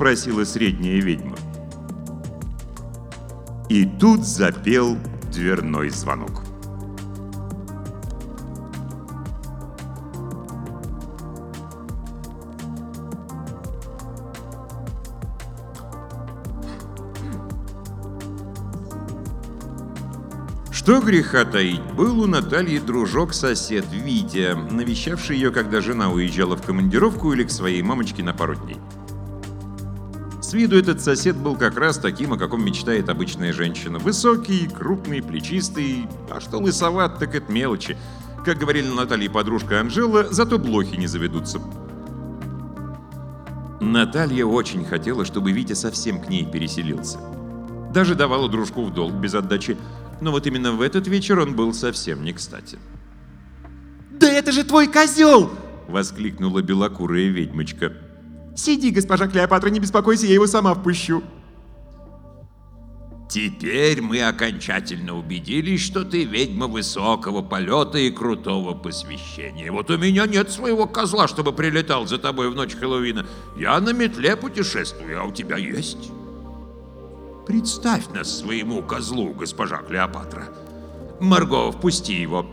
Спросила 0.00 0.44
средняя 0.44 0.98
ведьма. 0.98 1.36
И 3.68 3.84
тут 3.84 4.24
запел 4.24 4.96
дверной 5.30 5.90
звонок. 5.90 6.42
Что 20.70 21.02
греха 21.02 21.44
таить, 21.44 21.82
был 21.92 22.20
у 22.22 22.26
Натальи 22.26 22.78
дружок-сосед 22.78 23.84
Витя, 23.92 24.54
навещавший 24.72 25.36
ее, 25.36 25.50
когда 25.50 25.82
жена 25.82 26.10
уезжала 26.10 26.56
в 26.56 26.64
командировку 26.64 27.34
или 27.34 27.44
к 27.44 27.50
своей 27.50 27.82
мамочке 27.82 28.22
на 28.22 28.32
пару 28.32 28.54
дней. 28.54 28.78
С 30.50 30.52
виду 30.52 30.76
этот 30.76 31.00
сосед 31.00 31.36
был 31.36 31.54
как 31.54 31.78
раз 31.78 31.96
таким, 31.96 32.32
о 32.32 32.36
каком 32.36 32.64
мечтает 32.64 33.08
обычная 33.08 33.52
женщина. 33.52 34.00
Высокий, 34.00 34.66
крупный, 34.66 35.22
плечистый, 35.22 36.08
а 36.28 36.40
что 36.40 36.58
лысоват, 36.58 37.20
так 37.20 37.36
это 37.36 37.52
мелочи. 37.52 37.96
Как 38.44 38.58
говорили 38.58 38.88
Наталья 38.88 39.26
и 39.26 39.28
подружка 39.28 39.78
Анжела, 39.78 40.26
зато 40.32 40.58
блохи 40.58 40.96
не 40.96 41.06
заведутся. 41.06 41.60
Наталья 43.80 44.44
очень 44.44 44.84
хотела, 44.84 45.24
чтобы 45.24 45.52
Витя 45.52 45.74
совсем 45.74 46.20
к 46.20 46.28
ней 46.28 46.44
переселился. 46.44 47.20
Даже 47.94 48.16
давала 48.16 48.48
дружку 48.48 48.84
в 48.84 48.92
долг 48.92 49.12
без 49.12 49.34
отдачи, 49.34 49.76
но 50.20 50.32
вот 50.32 50.48
именно 50.48 50.72
в 50.72 50.82
этот 50.82 51.06
вечер 51.06 51.38
он 51.38 51.54
был 51.54 51.72
совсем 51.72 52.24
не 52.24 52.32
кстати. 52.32 52.76
Да 54.10 54.28
это 54.28 54.50
же 54.50 54.64
твой 54.64 54.88
козел! 54.88 55.52
Воскликнула 55.86 56.60
белокурая 56.60 57.28
ведьмочка. 57.28 57.92
Сиди, 58.56 58.90
госпожа 58.90 59.26
Клеопатра, 59.26 59.68
не 59.70 59.80
беспокойся, 59.80 60.26
я 60.26 60.34
его 60.34 60.46
сама 60.46 60.74
впущу. 60.74 61.22
Теперь 63.30 64.02
мы 64.02 64.22
окончательно 64.22 65.16
убедились, 65.16 65.80
что 65.82 66.04
ты 66.04 66.24
ведьма 66.24 66.66
высокого 66.66 67.42
полета 67.42 67.96
и 67.98 68.10
крутого 68.10 68.74
посвящения. 68.74 69.70
Вот 69.70 69.88
у 69.88 69.96
меня 69.96 70.26
нет 70.26 70.50
своего 70.50 70.88
козла, 70.88 71.28
чтобы 71.28 71.52
прилетал 71.52 72.08
за 72.08 72.18
тобой 72.18 72.50
в 72.50 72.56
ночь 72.56 72.74
Хэллоуина. 72.74 73.24
Я 73.56 73.78
на 73.78 73.92
метле 73.92 74.34
путешествую, 74.34 75.20
а 75.20 75.24
у 75.24 75.32
тебя 75.32 75.56
есть. 75.58 76.10
Представь 77.46 78.08
нас 78.08 78.40
своему 78.40 78.82
козлу, 78.82 79.32
госпожа 79.32 79.76
Клеопатра. 79.76 80.48
Марго, 81.20 81.70
впусти 81.70 82.20
его, 82.20 82.44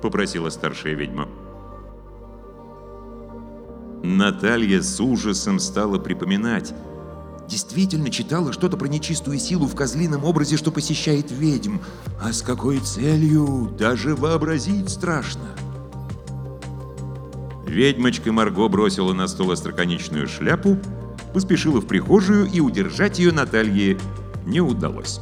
попросила 0.00 0.48
старшая 0.48 0.94
ведьма. 0.94 1.28
Наталья 4.02 4.82
с 4.82 5.00
ужасом 5.00 5.60
стала 5.60 5.98
припоминать. 5.98 6.74
Действительно 7.48 8.10
читала 8.10 8.52
что-то 8.52 8.76
про 8.76 8.88
нечистую 8.88 9.38
силу 9.38 9.66
в 9.66 9.74
козлином 9.74 10.24
образе, 10.24 10.56
что 10.56 10.72
посещает 10.72 11.30
ведьм. 11.30 11.78
А 12.20 12.32
с 12.32 12.42
какой 12.42 12.78
целью, 12.80 13.72
даже 13.78 14.16
вообразить 14.16 14.90
страшно. 14.90 15.48
Ведьмочка 17.66 18.32
Марго 18.32 18.68
бросила 18.68 19.12
на 19.12 19.28
стол 19.28 19.52
остроконечную 19.52 20.28
шляпу, 20.28 20.78
поспешила 21.32 21.80
в 21.80 21.86
прихожую, 21.86 22.46
и 22.46 22.60
удержать 22.60 23.18
ее 23.18 23.32
Наталье 23.32 23.98
не 24.44 24.60
удалось. 24.60 25.20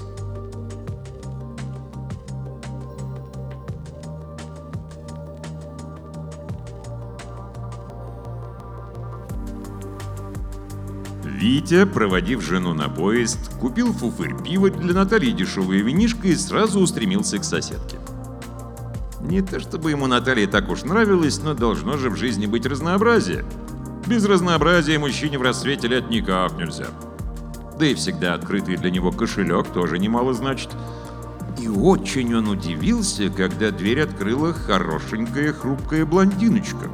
Витя, 11.40 11.86
проводив 11.86 12.42
жену 12.42 12.74
на 12.74 12.90
поезд, 12.90 13.38
купил 13.58 13.94
фуфырь 13.94 14.34
пива 14.44 14.68
для 14.68 14.92
Натальи 14.92 15.30
дешевое 15.30 15.78
винишко 15.78 16.28
и 16.28 16.36
сразу 16.36 16.80
устремился 16.80 17.38
к 17.38 17.44
соседке. 17.44 17.96
Не 19.22 19.40
то 19.40 19.58
чтобы 19.58 19.90
ему 19.90 20.06
Наталья 20.06 20.46
так 20.46 20.68
уж 20.68 20.82
нравилась, 20.82 21.42
но 21.42 21.54
должно 21.54 21.96
же 21.96 22.10
в 22.10 22.16
жизни 22.16 22.44
быть 22.44 22.66
разнообразие. 22.66 23.46
Без 24.06 24.26
разнообразия 24.26 24.98
мужчине 24.98 25.38
в 25.38 25.42
расцвете 25.42 25.88
лет 25.88 26.10
никак 26.10 26.58
нельзя. 26.58 26.88
Да 27.78 27.86
и 27.86 27.94
всегда 27.94 28.34
открытый 28.34 28.76
для 28.76 28.90
него 28.90 29.10
кошелек 29.10 29.66
тоже 29.68 29.98
немало 29.98 30.34
значит. 30.34 30.68
И 31.58 31.68
очень 31.68 32.34
он 32.34 32.48
удивился, 32.48 33.30
когда 33.30 33.70
дверь 33.70 34.02
открыла 34.02 34.52
хорошенькая 34.52 35.54
хрупкая 35.54 36.04
блондиночка. 36.04 36.90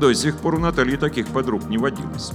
До 0.00 0.12
сих 0.12 0.38
пор 0.38 0.56
у 0.56 0.58
Натальи 0.58 0.96
таких 0.96 1.28
подруг 1.28 1.68
не 1.68 1.78
водилось. 1.78 2.32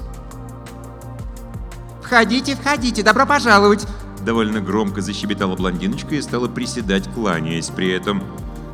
Входите, 2.10 2.56
входите, 2.56 3.04
добро 3.04 3.28
пожаловать. 3.28 3.86
Довольно 4.26 4.62
громко 4.62 5.00
защебетала 5.00 5.56
блондиночка 5.56 6.16
и 6.16 6.22
стала 6.24 6.48
приседать, 6.48 7.08
кланяясь 7.14 7.68
при 7.68 7.92
этом. 7.92 8.24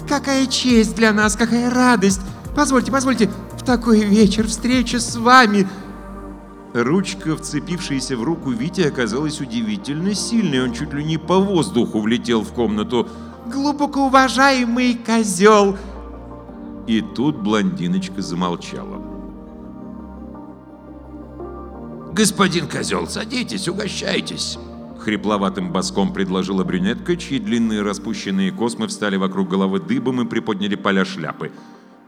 Какая 0.07 0.47
честь 0.47 0.95
для 0.95 1.11
нас, 1.11 1.35
какая 1.35 1.69
радость. 1.69 2.21
Позвольте, 2.55 2.93
позвольте, 2.93 3.29
в 3.59 3.63
такой 3.65 4.05
вечер 4.05 4.47
встреча 4.47 5.01
с 5.01 5.17
вами. 5.17 5.67
Ручка, 6.73 7.35
вцепившаяся 7.35 8.15
в 8.15 8.23
руку 8.23 8.51
Вити, 8.51 8.79
оказалась 8.79 9.41
удивительно 9.41 10.13
сильной. 10.13 10.63
Он 10.63 10.71
чуть 10.71 10.93
ли 10.93 11.03
не 11.03 11.17
по 11.17 11.37
воздуху 11.37 11.99
влетел 11.99 12.41
в 12.41 12.53
комнату. 12.53 13.09
Глубоко 13.51 14.05
уважаемый 14.05 14.93
козел. 14.93 15.77
И 16.87 17.01
тут 17.01 17.35
блондиночка 17.35 18.21
замолчала. 18.21 19.04
Господин 22.15 22.69
козел, 22.69 23.07
садитесь, 23.07 23.67
угощайтесь. 23.67 24.57
Хрипловатым 25.01 25.73
боском 25.73 26.13
предложила 26.13 26.63
брюнетка, 26.63 27.17
чьи 27.17 27.39
длинные 27.39 27.81
распущенные 27.81 28.53
космы 28.53 28.87
встали 28.87 29.17
вокруг 29.17 29.49
головы 29.49 29.81
дыбом 29.81 30.21
и 30.21 30.25
приподняли 30.25 30.75
поля 30.75 31.03
шляпы. 31.03 31.51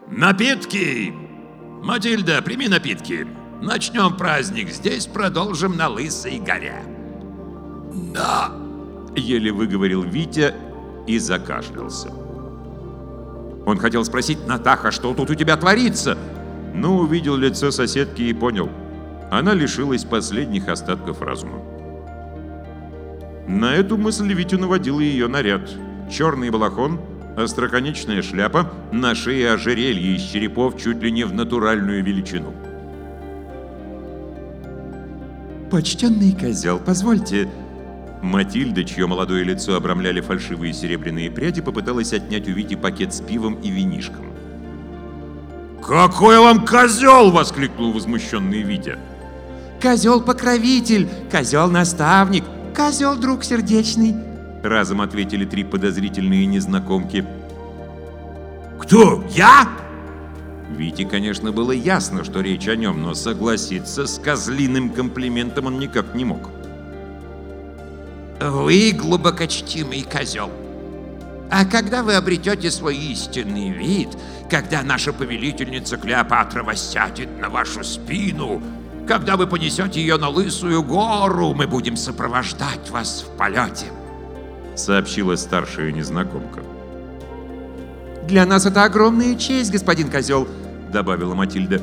Напитки! 0.09 1.13
Матильда, 1.83 2.41
прими 2.41 2.69
напитки. 2.69 3.27
Начнем 3.61 4.15
праздник 4.15 4.69
здесь, 4.69 5.07
продолжим 5.07 5.75
на 5.75 5.89
Лысой 5.89 6.39
горе. 6.39 6.83
Да! 8.13 8.53
Еле 9.13 9.51
выговорил 9.51 10.03
Витя 10.03 10.55
и 11.05 11.19
закашлялся. 11.19 12.13
Он 13.65 13.77
хотел 13.77 14.05
спросить, 14.05 14.47
Натаха, 14.47 14.91
что 14.91 15.13
тут 15.13 15.31
у 15.31 15.35
тебя 15.35 15.57
творится? 15.57 16.17
Но 16.73 16.95
увидел 16.95 17.35
лицо 17.35 17.71
соседки 17.71 18.21
и 18.21 18.33
понял. 18.33 18.69
Она 19.29 19.53
лишилась 19.53 20.05
последних 20.05 20.69
остатков 20.69 21.21
разума. 21.21 21.61
На 23.47 23.73
эту 23.73 23.97
мысль 23.97 24.31
Витю 24.33 24.57
наводил 24.57 24.99
ее 24.99 25.27
наряд. 25.27 25.69
Черный 26.09 26.49
балахон, 26.49 26.99
остроконечная 27.35 28.21
шляпа, 28.21 28.71
на 28.91 29.15
шее 29.15 29.51
ожерелье 29.51 30.15
из 30.15 30.23
черепов 30.23 30.81
чуть 30.81 31.01
ли 31.01 31.11
не 31.11 31.23
в 31.25 31.33
натуральную 31.33 32.03
величину. 32.03 32.53
«Почтенный 35.69 36.33
козел, 36.33 36.79
позвольте...» 36.79 37.49
Матильда, 38.21 38.83
чье 38.83 39.05
молодое 39.05 39.43
лицо 39.43 39.75
обрамляли 39.75 40.21
фальшивые 40.21 40.73
серебряные 40.73 41.29
пряди, 41.29 41.61
попыталась 41.61 42.13
отнять 42.13 42.47
у 42.47 42.51
Вити 42.51 42.75
пакет 42.75 43.13
с 43.13 43.21
пивом 43.21 43.55
и 43.55 43.69
винишком. 43.69 44.25
«Какой 45.85 46.39
вам 46.39 46.65
козел!»— 46.65 47.31
воскликнул 47.31 47.91
возмущенный 47.91 48.63
Витя. 48.63 48.97
Козел-покровитель, 49.81 51.07
козел-наставник, 51.31 52.43
козел-друг 52.75 53.43
сердечный. 53.43 54.15
Разом 54.63 55.01
ответили 55.01 55.45
три 55.45 55.63
подозрительные 55.63 56.45
незнакомки. 56.47 57.25
«Кто? 58.79 59.23
Я?» 59.29 59.69
Вите, 60.69 61.05
конечно, 61.05 61.51
было 61.51 61.71
ясно, 61.71 62.23
что 62.23 62.41
речь 62.41 62.67
о 62.67 62.75
нем, 62.75 63.01
но 63.01 63.13
согласиться 63.13 64.05
с 64.05 64.19
козлиным 64.19 64.89
комплиментом 64.89 65.67
он 65.67 65.79
никак 65.79 66.13
не 66.13 66.25
мог. 66.25 66.49
Вы 68.39 68.91
глубокочтимый 68.91 70.03
козел. 70.03 70.51
А 71.49 71.65
когда 71.65 72.03
вы 72.03 72.15
обретете 72.15 72.69
свой 72.69 72.97
истинный 72.97 73.69
вид, 73.69 74.09
когда 74.49 74.83
наша 74.83 75.13
повелительница 75.13 75.97
Клеопатра 75.97 76.63
воссядет 76.63 77.39
на 77.39 77.49
вашу 77.49 77.83
спину, 77.83 78.61
когда 79.07 79.37
вы 79.37 79.47
понесете 79.47 80.01
ее 80.01 80.17
на 80.17 80.29
лысую 80.29 80.83
гору, 80.83 81.53
мы 81.53 81.65
будем 81.65 81.95
сопровождать 81.95 82.89
вас 82.89 83.25
в 83.25 83.37
полете. 83.37 83.85
Сообщила 84.75 85.35
старшая 85.35 85.91
незнакомка. 85.91 86.61
Для 88.27 88.45
нас 88.45 88.65
это 88.65 88.83
огромная 88.83 89.35
честь, 89.35 89.71
господин 89.71 90.11
козел, 90.11 90.47
Добавила 90.91 91.33
Матильда. 91.33 91.81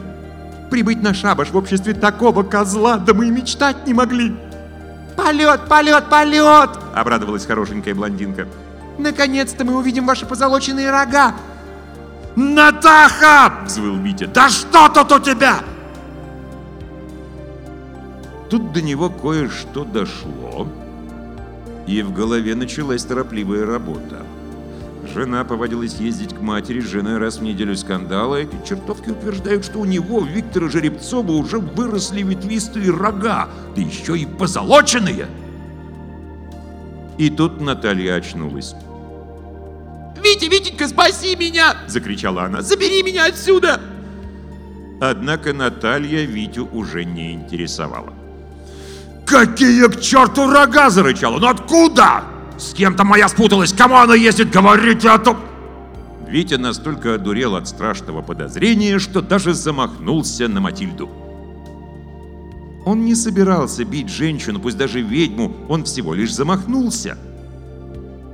прибыть 0.71 1.03
на 1.03 1.15
шабаш 1.15 1.51
в 1.51 1.57
обществе 1.57 1.95
такого 1.95 2.43
козла, 2.43 2.99
да 2.99 3.15
мы 3.15 3.29
и 3.29 3.31
мечтать 3.31 3.87
не 3.87 3.95
могли. 3.95 4.35
Полет, 5.17 5.69
полет, 5.69 6.09
полет! 6.11 6.71
Обрадовалась 6.95 7.47
хорошенькая 7.47 7.95
блондинка. 7.95 8.49
Наконец-то 8.99 9.65
мы 9.65 9.77
увидим 9.77 10.07
ваши 10.07 10.27
позолоченные 10.27 10.91
рога. 10.91 11.35
«Натаха!»— 12.37 13.65
взвыл 13.67 13.97
Витя. 13.97 14.27
«Да 14.27 14.49
что 14.49 14.89
тут 14.89 15.13
у 15.13 15.21
тебя?» 15.21 15.61
Тут 18.51 18.73
до 18.73 18.83
него 18.83 19.11
кое-что 19.11 19.85
дошло, 19.85 20.69
и 21.87 22.03
в 22.03 22.13
голове 22.13 22.55
началась 22.55 23.05
торопливая 23.05 23.67
работа. 23.67 24.25
Жена 25.13 25.45
поводилась 25.45 25.95
ездить 25.97 26.35
к 26.35 26.41
матери 26.41 26.81
с 26.81 26.89
женой 26.89 27.19
раз 27.19 27.39
в 27.39 27.43
неделю 27.43 27.77
скандала. 27.77 28.37
Эти 28.37 28.57
чертовки 28.67 29.11
утверждают, 29.11 29.65
что 29.65 29.81
у 29.81 29.85
него, 29.85 30.23
Виктора 30.23 30.69
Жеребцова, 30.69 31.33
уже 31.33 31.59
выросли 31.59 32.23
ветвистые 32.23 32.91
рога, 32.91 33.49
да 33.77 33.83
еще 33.83 34.19
и 34.19 34.27
позолоченные. 34.27 35.27
И 37.19 37.31
тут 37.31 37.61
Наталья 37.61 38.17
очнулась. 38.17 38.75
Витя, 40.23 40.47
Витенька, 40.47 40.89
спаси 40.89 41.37
меня! 41.37 41.77
Закричала 41.87 42.45
она. 42.45 42.63
Забери 42.63 43.03
меня 43.03 43.27
отсюда! 43.27 43.81
Однако 45.01 45.53
Наталья 45.53 46.25
Витю 46.25 46.67
уже 46.73 47.05
не 47.05 47.35
интересовала. 47.35 48.13
«Какие 49.27 49.89
к 49.89 50.01
черту 50.01 50.51
рога!»— 50.51 50.89
зарычал 50.91 51.35
он. 51.35 51.45
«Откуда? 51.45 52.25
С 52.59 52.73
кем-то 52.75 53.05
моя 53.05 53.29
спуталась! 53.29 53.73
Кому 53.73 53.97
она 53.97 54.15
ездит? 54.15 54.51
Говорите, 54.51 55.09
а 55.09 55.19
то...» 55.19 55.37
Витя 56.29 56.55
настолько 56.55 57.15
одурел 57.15 57.57
от 57.57 57.69
страшного 57.69 58.23
подозрения, 58.23 58.99
что 58.99 59.21
даже 59.23 59.55
замахнулся 59.55 60.49
на 60.49 60.61
Матильду. 60.61 61.09
Он 62.85 63.05
не 63.05 63.15
собирался 63.15 63.85
бить 63.85 64.11
женщину, 64.11 64.61
пусть 64.61 64.77
даже 64.77 65.01
ведьму, 65.01 65.55
он 65.69 65.85
всего 65.85 66.13
лишь 66.13 66.35
замахнулся. 66.35 67.17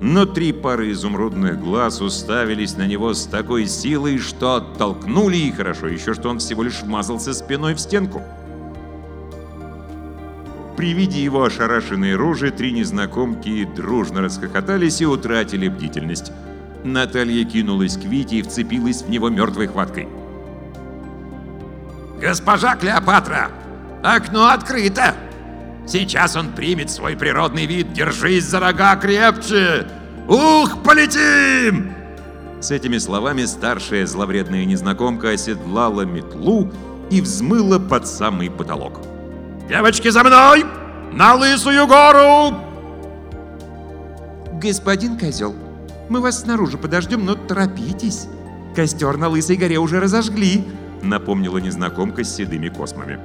Но 0.00 0.24
три 0.24 0.52
пары 0.52 0.92
изумрудных 0.92 1.60
глаз 1.60 2.00
уставились 2.00 2.76
на 2.76 2.86
него 2.86 3.12
с 3.12 3.26
такой 3.26 3.66
силой, 3.66 4.18
что 4.18 4.54
оттолкнули, 4.54 5.36
и 5.36 5.52
хорошо 5.52 5.88
еще, 5.88 6.14
что 6.14 6.30
он 6.30 6.38
всего 6.38 6.62
лишь 6.62 6.82
вмазался 6.82 7.34
спиной 7.34 7.74
в 7.74 7.80
стенку. 7.80 8.22
При 10.80 10.94
виде 10.94 11.22
его 11.22 11.44
ошарашенной 11.44 12.16
рожи 12.16 12.50
три 12.50 12.72
незнакомки 12.72 13.68
дружно 13.76 14.22
расхохотались 14.22 15.02
и 15.02 15.06
утратили 15.06 15.68
бдительность. 15.68 16.32
Наталья 16.84 17.44
кинулась 17.44 17.98
к 17.98 18.04
Вите 18.04 18.36
и 18.36 18.42
вцепилась 18.42 19.02
в 19.02 19.10
него 19.10 19.28
мертвой 19.28 19.66
хваткой. 19.66 20.08
Госпожа 22.18 22.76
Клеопатра, 22.76 23.50
окно 24.02 24.48
открыто. 24.48 25.14
Сейчас 25.86 26.34
он 26.34 26.48
примет 26.48 26.90
свой 26.90 27.14
природный 27.14 27.66
вид. 27.66 27.92
Держись 27.92 28.44
за 28.44 28.58
рога 28.58 28.96
крепче. 28.96 29.86
Ух, 30.28 30.82
полетим! 30.82 31.92
С 32.62 32.70
этими 32.70 32.96
словами 32.96 33.44
старшая 33.44 34.06
зловредная 34.06 34.64
незнакомка 34.64 35.32
оседлала 35.32 36.06
метлу 36.06 36.72
и 37.10 37.20
взмыла 37.20 37.78
под 37.78 38.08
самый 38.08 38.50
потолок. 38.50 39.02
«Девочки, 39.70 40.08
за 40.08 40.24
мной! 40.24 40.64
На 41.12 41.36
Лысую 41.36 41.86
гору!» 41.86 42.56
Господин 44.60 45.16
козел, 45.16 45.54
мы 46.08 46.20
вас 46.20 46.40
снаружи 46.40 46.76
подождем, 46.76 47.24
но 47.24 47.36
торопитесь. 47.36 48.26
Костер 48.74 49.16
на 49.16 49.28
Лысой 49.28 49.54
горе 49.54 49.78
уже 49.78 50.00
разожгли. 50.00 50.66
Напомнила 51.02 51.58
незнакомка 51.58 52.24
с 52.24 52.34
седыми 52.34 52.68
космами. 52.68 53.20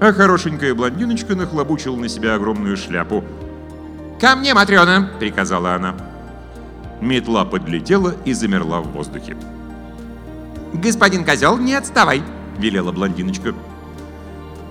А 0.00 0.12
хорошенькая 0.12 0.76
блондиночка 0.76 1.34
нахлобучила 1.34 1.96
на 1.96 2.08
себя 2.08 2.36
огромную 2.36 2.76
шляпу. 2.76 3.24
Ко 4.20 4.36
мне, 4.36 4.54
Матрена!— 4.54 5.10
приказала 5.18 5.74
она. 5.74 5.96
Метла 7.00 7.44
подлетела 7.44 8.14
и 8.24 8.32
замерла 8.32 8.80
в 8.80 8.92
воздухе. 8.92 9.36
Господин 10.72 11.24
козел, 11.24 11.58
не 11.58 11.74
отставай.— 11.74 12.22
велела 12.58 12.92
блондиночка. 12.92 13.54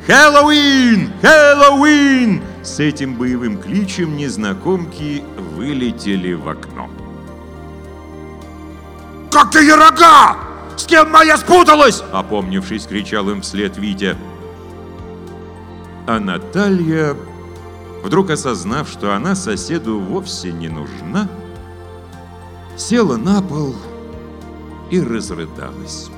«Хэллоуин! 0.06 1.12
Хэллоуин!» 1.22 2.42
С 2.62 2.80
этим 2.80 3.16
боевым 3.16 3.58
кличем 3.58 4.18
незнакомки 4.18 5.24
вылетели 5.56 6.34
в 6.34 6.48
окно. 6.48 6.89
«Какие 9.32 9.72
рога! 9.72 10.38
С 10.76 10.86
кем 10.86 11.12
моя 11.12 11.38
спуталась?» 11.38 12.04
Опомнившись, 12.12 12.86
кричал 12.86 13.30
им 13.30 13.42
вслед 13.42 13.78
Витя. 13.78 14.18
А 16.06 16.20
Наталья, 16.20 17.16
вдруг 18.04 18.30
осознав, 18.30 18.89
что 18.89 19.13
она 19.13 19.36
соседу 19.36 20.00
вовсе 20.00 20.52
не 20.52 20.68
нужна, 20.68 21.30
села 22.76 23.16
на 23.16 23.42
пол 23.42 23.74
и 24.92 25.00
разрыдалась. 25.02 26.10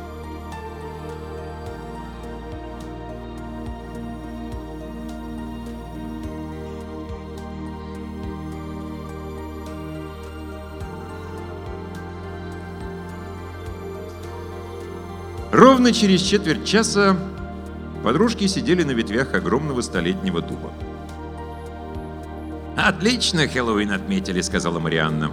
Ровно 15.86 16.00
через 16.00 16.22
четверть 16.24 16.66
часа 16.66 17.16
подружки 18.04 18.48
сидели 18.48 18.82
на 18.82 18.90
ветвях 18.90 19.36
огромного 19.36 19.82
столетнего 19.82 20.42
дуба. 20.42 20.74
Отлично 22.76 23.48
Хэллоуин 23.48 23.92
отметили, 23.92 24.42
сказала 24.42 24.80
Марианна. 24.80 25.32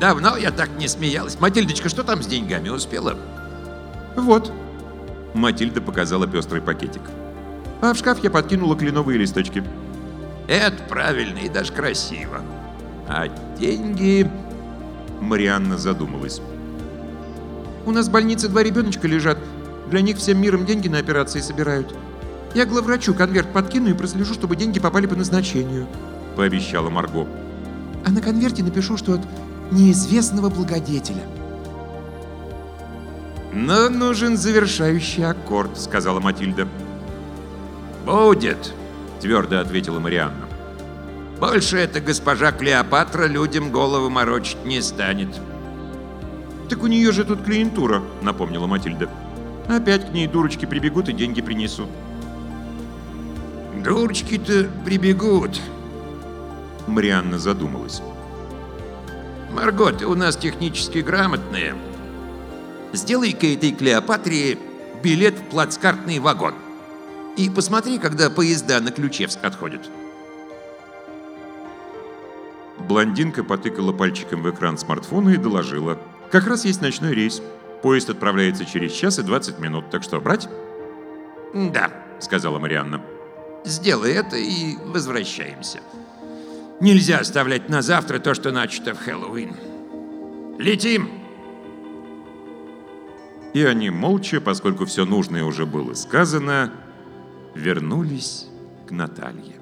Давно 0.00 0.38
я 0.38 0.52
так 0.52 0.70
не 0.78 0.88
смеялась. 0.88 1.38
Матильдочка, 1.38 1.90
что 1.90 2.02
там 2.02 2.22
с 2.22 2.26
деньгами 2.26 2.70
успела? 2.70 3.14
Вот. 4.16 4.50
Матильда 5.34 5.82
показала 5.82 6.26
пестрый 6.26 6.62
пакетик. 6.62 7.02
А 7.82 7.92
в 7.92 7.98
шкаф 7.98 8.24
я 8.24 8.30
подкинула 8.30 8.78
кленовые 8.78 9.18
листочки. 9.18 9.62
Это 10.48 10.82
правильно 10.84 11.40
и 11.40 11.50
даже 11.50 11.74
красиво. 11.74 12.40
А 13.06 13.28
деньги... 13.58 14.30
Марианна 15.20 15.76
задумалась. 15.76 16.40
У 17.84 17.90
нас 17.90 18.08
в 18.08 18.10
больнице 18.12 18.48
два 18.48 18.62
ребеночка 18.62 19.06
лежат. 19.06 19.36
Для 19.90 20.00
них 20.00 20.18
всем 20.18 20.40
миром 20.40 20.64
деньги 20.64 20.88
на 20.88 20.98
операции 20.98 21.40
собирают. 21.40 21.94
Я 22.54 22.66
главврачу 22.66 23.14
конверт 23.14 23.52
подкину 23.52 23.88
и 23.90 23.94
прослежу, 23.94 24.34
чтобы 24.34 24.56
деньги 24.56 24.78
попали 24.78 25.06
по 25.06 25.16
назначению. 25.16 25.86
Пообещала 26.36 26.88
Марго. 26.88 27.26
А 28.04 28.10
на 28.10 28.20
конверте 28.20 28.62
напишу, 28.62 28.96
что 28.96 29.14
от 29.14 29.20
неизвестного 29.70 30.50
благодетеля. 30.50 31.22
Но 33.52 33.88
нужен 33.88 34.36
завершающий 34.36 35.24
аккорд, 35.24 35.78
сказала 35.78 36.20
Матильда. 36.20 36.66
Будет, 38.04 38.72
Твердо 39.20 39.60
ответила 39.60 40.00
Марианна. 40.00 40.46
Больше 41.40 41.78
эта 41.78 42.00
госпожа 42.00 42.52
Клеопатра 42.52 43.26
людям 43.26 43.70
голову 43.70 44.10
морочить 44.10 44.64
не 44.64 44.80
станет. 44.82 45.28
Так 46.68 46.82
у 46.82 46.86
нее 46.86 47.12
же 47.12 47.24
тут 47.24 47.42
клиентура, 47.42 48.02
напомнила 48.22 48.66
Матильда. 48.66 49.08
Опять 49.68 50.10
к 50.10 50.12
ней 50.12 50.26
дурочки 50.26 50.66
прибегут 50.66 51.08
и 51.08 51.12
деньги 51.12 51.40
принесут. 51.40 51.88
Дурочки-то 53.82 54.70
прибегут. 54.84 55.60
Марианна 56.86 57.38
задумалась. 57.38 58.02
Марго, 59.52 59.92
ты 59.92 60.06
у 60.06 60.14
нас 60.14 60.36
технически 60.36 60.98
грамотная. 60.98 61.74
сделай-ка 62.92 63.46
этой 63.46 63.72
Клеопатре 63.72 64.58
билет 65.02 65.38
в 65.38 65.44
плацкартный 65.44 66.18
вагон. 66.18 66.54
И 67.36 67.50
посмотри, 67.50 67.98
когда 67.98 68.30
поезда 68.30 68.80
на 68.80 68.90
Ключевск 68.90 69.38
отходят. 69.42 69.88
Блондинка 72.78 73.42
потыкала 73.42 73.92
пальчиком 73.92 74.42
в 74.42 74.50
экран 74.50 74.78
смартфона 74.78 75.30
и 75.30 75.36
доложила. 75.36 75.98
«Как 76.30 76.46
раз 76.46 76.64
есть 76.64 76.80
ночной 76.80 77.14
рейс. 77.14 77.42
Поезд 77.84 78.08
отправляется 78.08 78.64
через 78.64 78.92
час 78.92 79.18
и 79.18 79.22
20 79.22 79.58
минут, 79.58 79.90
так 79.90 80.02
что 80.02 80.18
брать?» 80.18 80.48
«Да»,— 81.52 81.90
сказала 82.18 82.58
Марианна. 82.58 83.02
«Сделай 83.66 84.12
это 84.14 84.36
и 84.38 84.76
возвращаемся. 84.86 85.80
Нельзя 86.80 87.18
оставлять 87.18 87.68
на 87.68 87.82
завтра 87.82 88.20
то, 88.20 88.32
что 88.32 88.52
начато 88.52 88.94
в 88.94 89.00
Хэллоуин. 89.00 89.54
Летим!» 90.58 91.10
И 93.52 93.62
они 93.62 93.90
молча, 93.90 94.40
поскольку 94.40 94.86
все 94.86 95.04
нужное 95.04 95.44
уже 95.44 95.66
было 95.66 95.92
сказано, 95.92 96.72
вернулись 97.54 98.46
к 98.88 98.92
Наталье. 98.92 99.53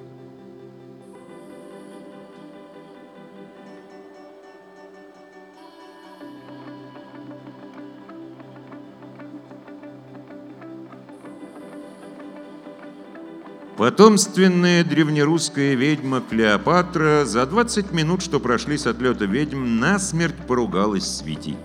Потомственная 13.82 14.84
древнерусская 14.84 15.74
ведьма 15.74 16.20
Клеопатра 16.20 17.24
за 17.24 17.44
20 17.44 17.90
минут, 17.90 18.22
что 18.22 18.38
прошли 18.38 18.78
с 18.78 18.86
отлета 18.86 19.24
ведьм, 19.24 19.80
насмерть 19.80 20.36
поругалась 20.46 21.02
с 21.02 21.22
Витей. 21.22 21.56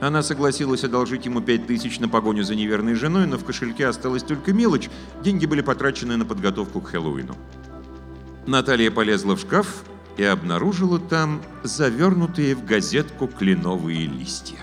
Она 0.00 0.22
согласилась 0.22 0.84
одолжить 0.84 1.26
ему 1.26 1.40
5000 1.40 1.98
на 1.98 2.08
погоню 2.08 2.44
за 2.44 2.54
неверной 2.54 2.94
женой, 2.94 3.26
но 3.26 3.38
в 3.38 3.44
кошельке 3.44 3.88
осталась 3.88 4.22
только 4.22 4.52
мелочь, 4.52 4.88
деньги 5.20 5.46
были 5.46 5.62
потрачены 5.62 6.16
на 6.16 6.24
подготовку 6.24 6.80
к 6.80 6.90
Хэллоуину. 6.90 7.34
Наталья 8.46 8.92
полезла 8.92 9.34
в 9.34 9.40
шкаф 9.40 9.82
и 10.16 10.22
обнаружила 10.22 11.00
там 11.00 11.42
завернутые 11.64 12.54
в 12.54 12.64
газетку 12.64 13.26
кленовые 13.26 14.06
листья. 14.06 14.58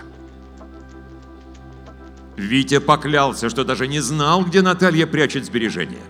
Витя 2.38 2.78
поклялся, 2.78 3.50
что 3.50 3.64
даже 3.64 3.86
не 3.86 4.00
знал, 4.00 4.46
где 4.46 4.62
Наталья 4.62 5.06
прячет 5.06 5.44
сбережения. 5.44 6.00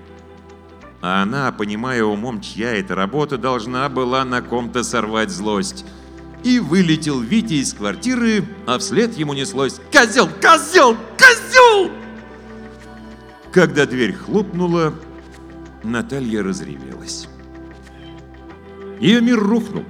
А 1.06 1.20
она, 1.20 1.52
понимая 1.52 2.02
умом, 2.02 2.40
чья 2.40 2.72
это 2.72 2.94
работа, 2.94 3.36
должна 3.36 3.90
была 3.90 4.24
на 4.24 4.40
ком-то 4.40 4.82
сорвать 4.82 5.28
злость. 5.28 5.84
И 6.44 6.58
вылетел 6.58 7.20
Витя 7.20 7.60
из 7.60 7.74
квартиры, 7.74 8.42
а 8.66 8.78
вслед 8.78 9.14
ему 9.18 9.34
неслось 9.34 9.82
«Козел! 9.92 10.30
Козел! 10.40 10.96
Козел!» 11.18 11.90
Когда 13.52 13.84
дверь 13.84 14.14
хлопнула, 14.14 14.94
Наталья 15.82 16.42
разревелась. 16.42 17.28
Ее 18.98 19.20
мир 19.20 19.38
рухнул. 19.38 19.84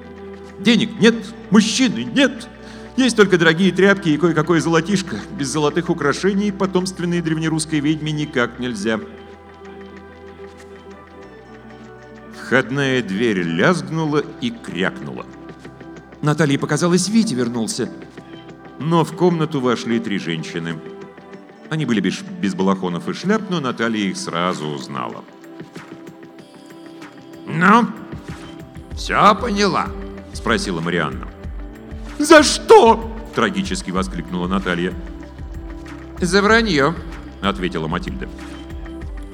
Денег 0.58 0.98
нет, 0.98 1.14
мужчины 1.50 2.02
нет. 2.02 2.48
Есть 2.96 3.16
только 3.16 3.38
дорогие 3.38 3.70
тряпки 3.70 4.08
и 4.08 4.16
кое-какое 4.16 4.60
золотишко. 4.60 5.18
Без 5.38 5.46
золотых 5.46 5.90
украшений 5.90 6.50
потомственной 6.50 7.20
древнерусской 7.20 7.78
ведьме 7.78 8.10
никак 8.10 8.58
нельзя. 8.58 8.98
Входная 12.54 13.02
дверь 13.02 13.42
лязгнула 13.42 14.22
и 14.40 14.52
крякнула. 14.52 15.26
Наталье 16.22 16.56
показалось, 16.56 17.08
Витя 17.08 17.34
вернулся. 17.34 17.90
Но 18.78 19.04
в 19.04 19.16
комнату 19.16 19.60
вошли 19.60 19.98
три 19.98 20.20
женщины. 20.20 20.78
Они 21.68 21.84
были 21.84 21.98
без, 21.98 22.20
без 22.20 22.54
балахонов 22.54 23.08
и 23.08 23.12
шляп, 23.12 23.42
но 23.50 23.58
Наталья 23.58 24.08
их 24.08 24.16
сразу 24.16 24.68
узнала. 24.68 25.24
«Ну, 27.48 27.88
все 28.92 29.34
поняла?»— 29.34 29.88
спросила 30.32 30.80
Марианна. 30.80 31.26
«За 32.20 32.44
что?»— 32.44 33.12
трагически 33.34 33.90
воскликнула 33.90 34.46
Наталья. 34.46 34.94
«За 36.20 36.40
вранье»,— 36.40 36.94
ответила 37.42 37.88
Матильда. 37.88 38.28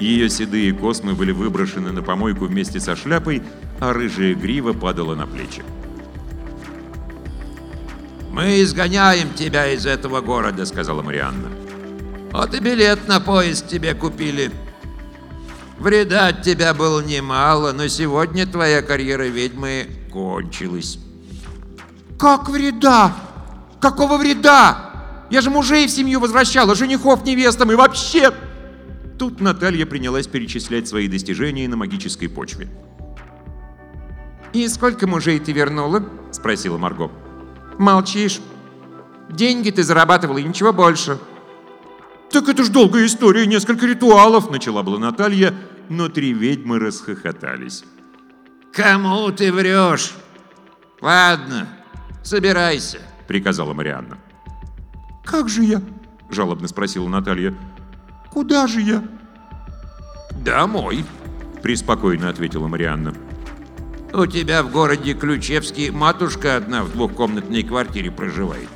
Ее 0.01 0.31
седые 0.31 0.73
космы 0.73 1.13
были 1.15 1.31
выброшены 1.31 1.93
на 1.93 2.03
помойку 2.03 2.47
вместе 2.47 2.81
со 2.81 2.97
шляпой, 2.97 3.43
а 3.81 3.93
рыжая 3.93 4.35
грива 4.35 4.73
падала 4.73 5.15
на 5.15 5.27
плечи. 5.27 5.63
«Мы 8.31 8.63
изгоняем 8.63 9.35
тебя 9.35 9.71
из 9.71 9.85
этого 9.85 10.23
города»,— 10.23 10.65
сказала 10.67 11.03
Марианна. 11.03 11.51
«Вот 12.33 12.55
и 12.55 12.61
билет 12.61 13.09
на 13.09 13.21
поезд 13.21 13.69
тебе 13.69 13.95
купили. 13.95 14.51
Вреда 15.79 16.29
от 16.29 16.43
тебя 16.43 16.73
было 16.73 17.01
немало, 17.01 17.73
но 17.73 17.87
сегодня 17.89 18.47
твоя 18.47 18.81
карьера 18.81 19.25
ведьмы 19.25 19.87
кончилась». 20.11 20.99
«Как 22.19 22.49
вреда? 22.49 23.15
Какого 23.81 24.17
вреда? 24.17 25.27
Я 25.31 25.43
же 25.43 25.51
мужей 25.51 25.87
в 25.87 25.91
семью 25.91 26.21
возвращала, 26.21 26.75
женихов 26.75 27.23
невестам 27.25 27.71
и 27.71 27.75
вообще...» 27.75 28.33
Тут 29.21 29.39
Наталья 29.39 29.85
принялась 29.85 30.27
перечислять 30.27 30.89
свои 30.89 31.07
достижения 31.07 31.69
на 31.69 31.77
магической 31.77 32.27
почве. 32.27 32.69
«И 34.55 34.67
сколько 34.67 35.07
мужей 35.07 35.39
ты 35.39 35.53
вернула?»— 35.53 36.09
спросила 36.31 36.79
Марго. 36.79 37.11
«Молчишь. 37.79 38.41
Деньги 39.29 39.69
ты 39.69 39.83
зарабатывала 39.83 40.39
и 40.39 40.43
ничего 40.43 40.73
больше». 40.73 41.19
«Так 42.31 42.49
это 42.49 42.65
ж 42.65 42.71
долгая 42.71 43.05
история, 43.05 43.45
несколько 43.45 43.85
ритуалов!»— 43.85 44.51
начала 44.51 44.83
была 44.83 44.99
Наталья, 44.99 45.53
но 45.91 46.09
три 46.09 46.33
ведьмы 46.33 46.79
расхохотались. 46.79 47.85
«Кому 48.73 49.31
ты 49.33 49.53
врешь? 49.53 50.15
Ладно, 51.03 51.69
собирайся»,— 52.23 53.01
приказала 53.29 53.75
Марианна. 53.75 54.17
«Как 55.27 55.51
же 55.51 55.63
я?»— 55.63 55.83
жалобно 56.31 56.69
спросила 56.69 57.07
Наталья. 57.07 57.55
«Куда 58.31 58.67
же 58.67 58.81
я?» 58.81 59.03
«Домой»,— 60.45 61.05
преспокойно 61.63 62.29
ответила 62.29 62.69
Марианна. 62.69 63.15
«У 64.13 64.27
тебя 64.27 64.63
в 64.63 64.71
городе 64.71 65.15
Ключевске 65.15 65.91
матушка 65.91 66.57
одна 66.57 66.85
в 66.85 66.93
двухкомнатной 66.93 67.63
квартире 67.63 68.11
проживает. 68.11 68.69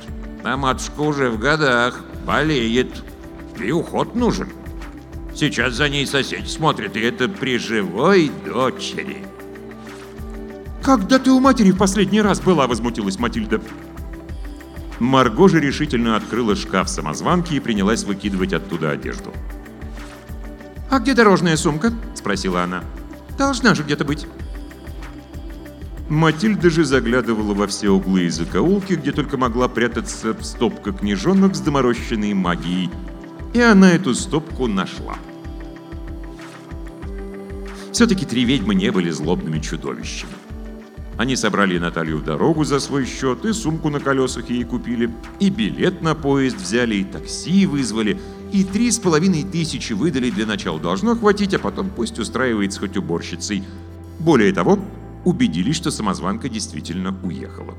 А 0.43 0.57
матушка 0.57 1.01
уже 1.01 1.29
в 1.29 1.39
годах, 1.39 2.01
болеет, 2.25 3.03
и 3.59 3.71
уход 3.71 4.15
нужен. 4.15 4.49
Сейчас 5.33 5.73
за 5.73 5.89
ней 5.89 6.05
соседи 6.05 6.47
смотрят, 6.47 6.95
и 6.95 7.01
это 7.01 7.27
при 7.27 7.57
живой 7.57 8.31
дочери». 8.45 9.25
«Когда 10.83 11.17
ты 11.17 11.31
у 11.31 11.39
матери 11.39 11.71
в 11.71 11.77
последний 11.77 12.21
раз 12.21 12.39
была?»— 12.39 12.67
возмутилась 12.67 13.17
Матильда. 13.17 13.59
Марго 14.99 15.49
же 15.49 15.59
решительно 15.59 16.15
открыла 16.15 16.55
шкаф 16.55 16.89
самозванки 16.89 17.53
и 17.53 17.59
принялась 17.59 18.03
выкидывать 18.03 18.53
оттуда 18.53 18.91
одежду. 18.91 19.33
«А 20.89 20.99
где 20.99 21.13
дорожная 21.13 21.57
сумка?»— 21.57 21.93
спросила 22.15 22.63
она. 22.63 22.83
«Должна 23.37 23.75
же 23.75 23.83
где-то 23.83 24.05
быть». 24.05 24.27
Матильда 26.07 26.69
же 26.69 26.85
заглядывала 26.85 27.53
во 27.53 27.67
все 27.67 27.89
углы 27.89 28.25
и 28.25 28.29
закоулки, 28.29 28.93
где 28.93 29.11
только 29.11 29.37
могла 29.37 29.67
прятаться 29.67 30.35
стопка 30.41 30.91
книжонок 30.91 31.55
с 31.55 31.59
доморощенной 31.59 32.33
магией. 32.33 32.91
И 33.53 33.59
она 33.59 33.91
эту 33.91 34.13
стопку 34.13 34.67
нашла. 34.67 35.15
Все-таки 37.91 38.25
три 38.25 38.43
ведьмы 38.43 38.75
не 38.75 38.91
были 38.91 39.09
злобными 39.09 39.59
чудовищами. 39.59 40.33
Они 41.17 41.37
собрали 41.37 41.77
Наталью 41.77 42.17
в 42.17 42.23
дорогу 42.23 42.65
за 42.65 42.79
свой 42.79 43.05
счет, 43.05 43.45
и 43.45 43.53
сумку 43.53 43.89
на 43.89 44.01
колесах 44.01 44.49
ей 44.49 44.65
купили, 44.65 45.09
и 45.39 45.49
билет 45.49 46.01
на 46.01 46.13
поезд 46.13 46.57
взяли, 46.57 46.95
и 46.95 47.03
такси 47.05 47.65
вызвали, 47.65 48.19
и 48.51 48.65
три 48.65 48.91
с 48.91 48.99
половиной 48.99 49.43
тысячи 49.43 49.93
выдали 49.93 50.29
для 50.29 50.45
начала 50.45 50.77
должно 50.77 51.15
хватить, 51.15 51.53
а 51.53 51.59
потом 51.59 51.89
пусть 51.89 52.19
устраивается 52.19 52.81
хоть 52.81 52.97
уборщицей. 52.97 53.63
Более 54.19 54.51
того, 54.51 54.77
убедились, 55.23 55.77
что 55.77 55.89
самозванка 55.89 56.49
действительно 56.49 57.17
уехала. 57.23 57.75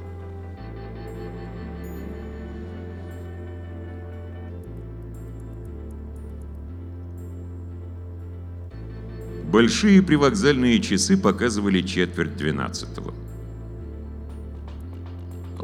Большие 9.45 10.03
привокзальные 10.03 10.81
часы 10.81 11.17
показывали 11.17 11.81
четверть 11.83 12.37
двенадцатого. 12.37 13.15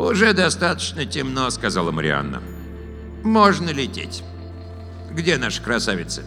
«Уже 0.02 0.32
достаточно 0.32 1.06
темно»,— 1.06 1.48
сказала 1.50 1.92
Марианна. 1.92 2.42
«Можно 3.22 3.70
лететь. 3.70 4.24
Где 5.12 5.36
наша 5.36 5.62
красавица?» 5.62 6.24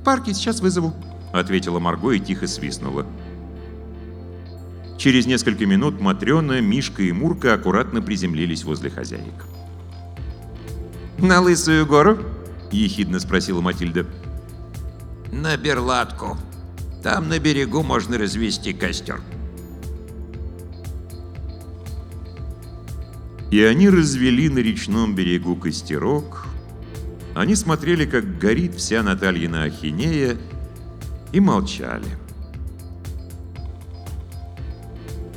«В 0.00 0.02
парке 0.02 0.32
сейчас 0.32 0.60
вызову»,— 0.60 0.94
ответила 1.34 1.80
Марго 1.80 2.12
и 2.12 2.18
тихо 2.18 2.46
свистнула. 2.46 3.06
Через 4.96 5.26
несколько 5.26 5.66
минут 5.66 6.00
Матрена, 6.00 6.62
Мишка 6.62 7.02
и 7.02 7.12
Мурка 7.12 7.52
аккуратно 7.52 8.00
приземлились 8.00 8.64
возле 8.64 8.88
хозяек. 8.88 9.44
На 11.18 11.42
Лысую 11.42 11.84
гору? 11.84 12.20
Ехидно 12.70 13.20
спросила 13.20 13.60
Матильда. 13.60 14.06
На 15.30 15.58
Берлатку. 15.58 16.38
Там 17.02 17.28
на 17.28 17.38
берегу 17.38 17.82
можно 17.82 18.16
развести 18.16 18.72
костер. 18.72 19.20
И 23.52 23.62
они 23.62 23.90
развели 23.90 24.48
на 24.48 24.60
речном 24.60 25.14
берегу 25.14 25.56
костерок. 25.56 26.46
Они 27.34 27.54
смотрели, 27.54 28.06
как 28.06 28.38
горит 28.38 28.74
вся 28.76 29.02
Натальина 29.02 29.64
Ахинея, 29.64 30.38
и 31.32 31.38
молчали. 31.40 32.06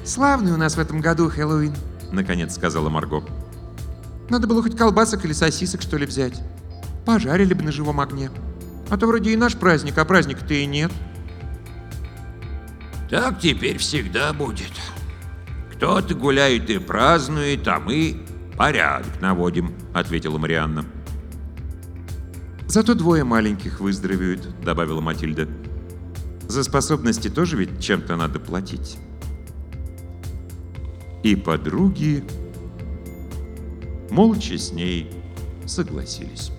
Славный 0.06 0.54
у 0.54 0.58
нас 0.58 0.78
в 0.78 0.80
этом 0.80 1.02
году 1.02 1.30
Хэллоуин, 1.30 1.76
Наконец 2.14 2.56
сказала 2.56 2.88
Марго. 2.88 3.22
Надо 4.30 4.48
было 4.48 4.64
хоть 4.64 4.78
колбасок 4.78 5.26
или 5.26 5.34
сосисок, 5.34 5.82
что 5.82 5.98
ли, 5.98 6.06
взять. 6.06 6.42
Пожарили 7.06 7.54
бы 7.54 7.64
на 7.64 7.74
живом 7.74 8.00
огне. 8.00 8.32
А 8.90 8.98
то 8.98 9.08
вроде 9.08 9.34
и 9.34 9.36
наш 9.36 9.58
праздник, 9.58 9.98
а 9.98 10.06
праздника-то 10.06 10.54
и 10.54 10.66
нет. 10.66 10.94
Так 13.10 13.42
теперь 13.42 13.78
всегда 13.78 14.32
будет. 14.32 14.72
Кто-то 15.78 16.16
гуляет 16.16 16.70
и 16.70 16.78
празднует, 16.78 17.68
а 17.68 17.80
мы 17.80 18.26
порядок 18.58 19.22
наводим, 19.22 19.74
ответила 19.94 20.38
Марианна. 20.38 20.86
Зато 22.68 22.96
двое 22.96 23.24
маленьких 23.24 23.80
выздоровеют, 23.80 24.60
добавила 24.62 25.02
Матильда. 25.02 25.48
За 26.48 26.64
способности 26.64 27.30
тоже 27.30 27.58
ведь 27.58 27.84
чем-то 27.84 28.16
надо 28.16 28.40
платить. 28.40 28.98
И 31.24 31.36
подруги 31.36 32.24
молча 34.10 34.58
с 34.58 34.72
ней 34.72 35.12
согласились. 35.66 36.52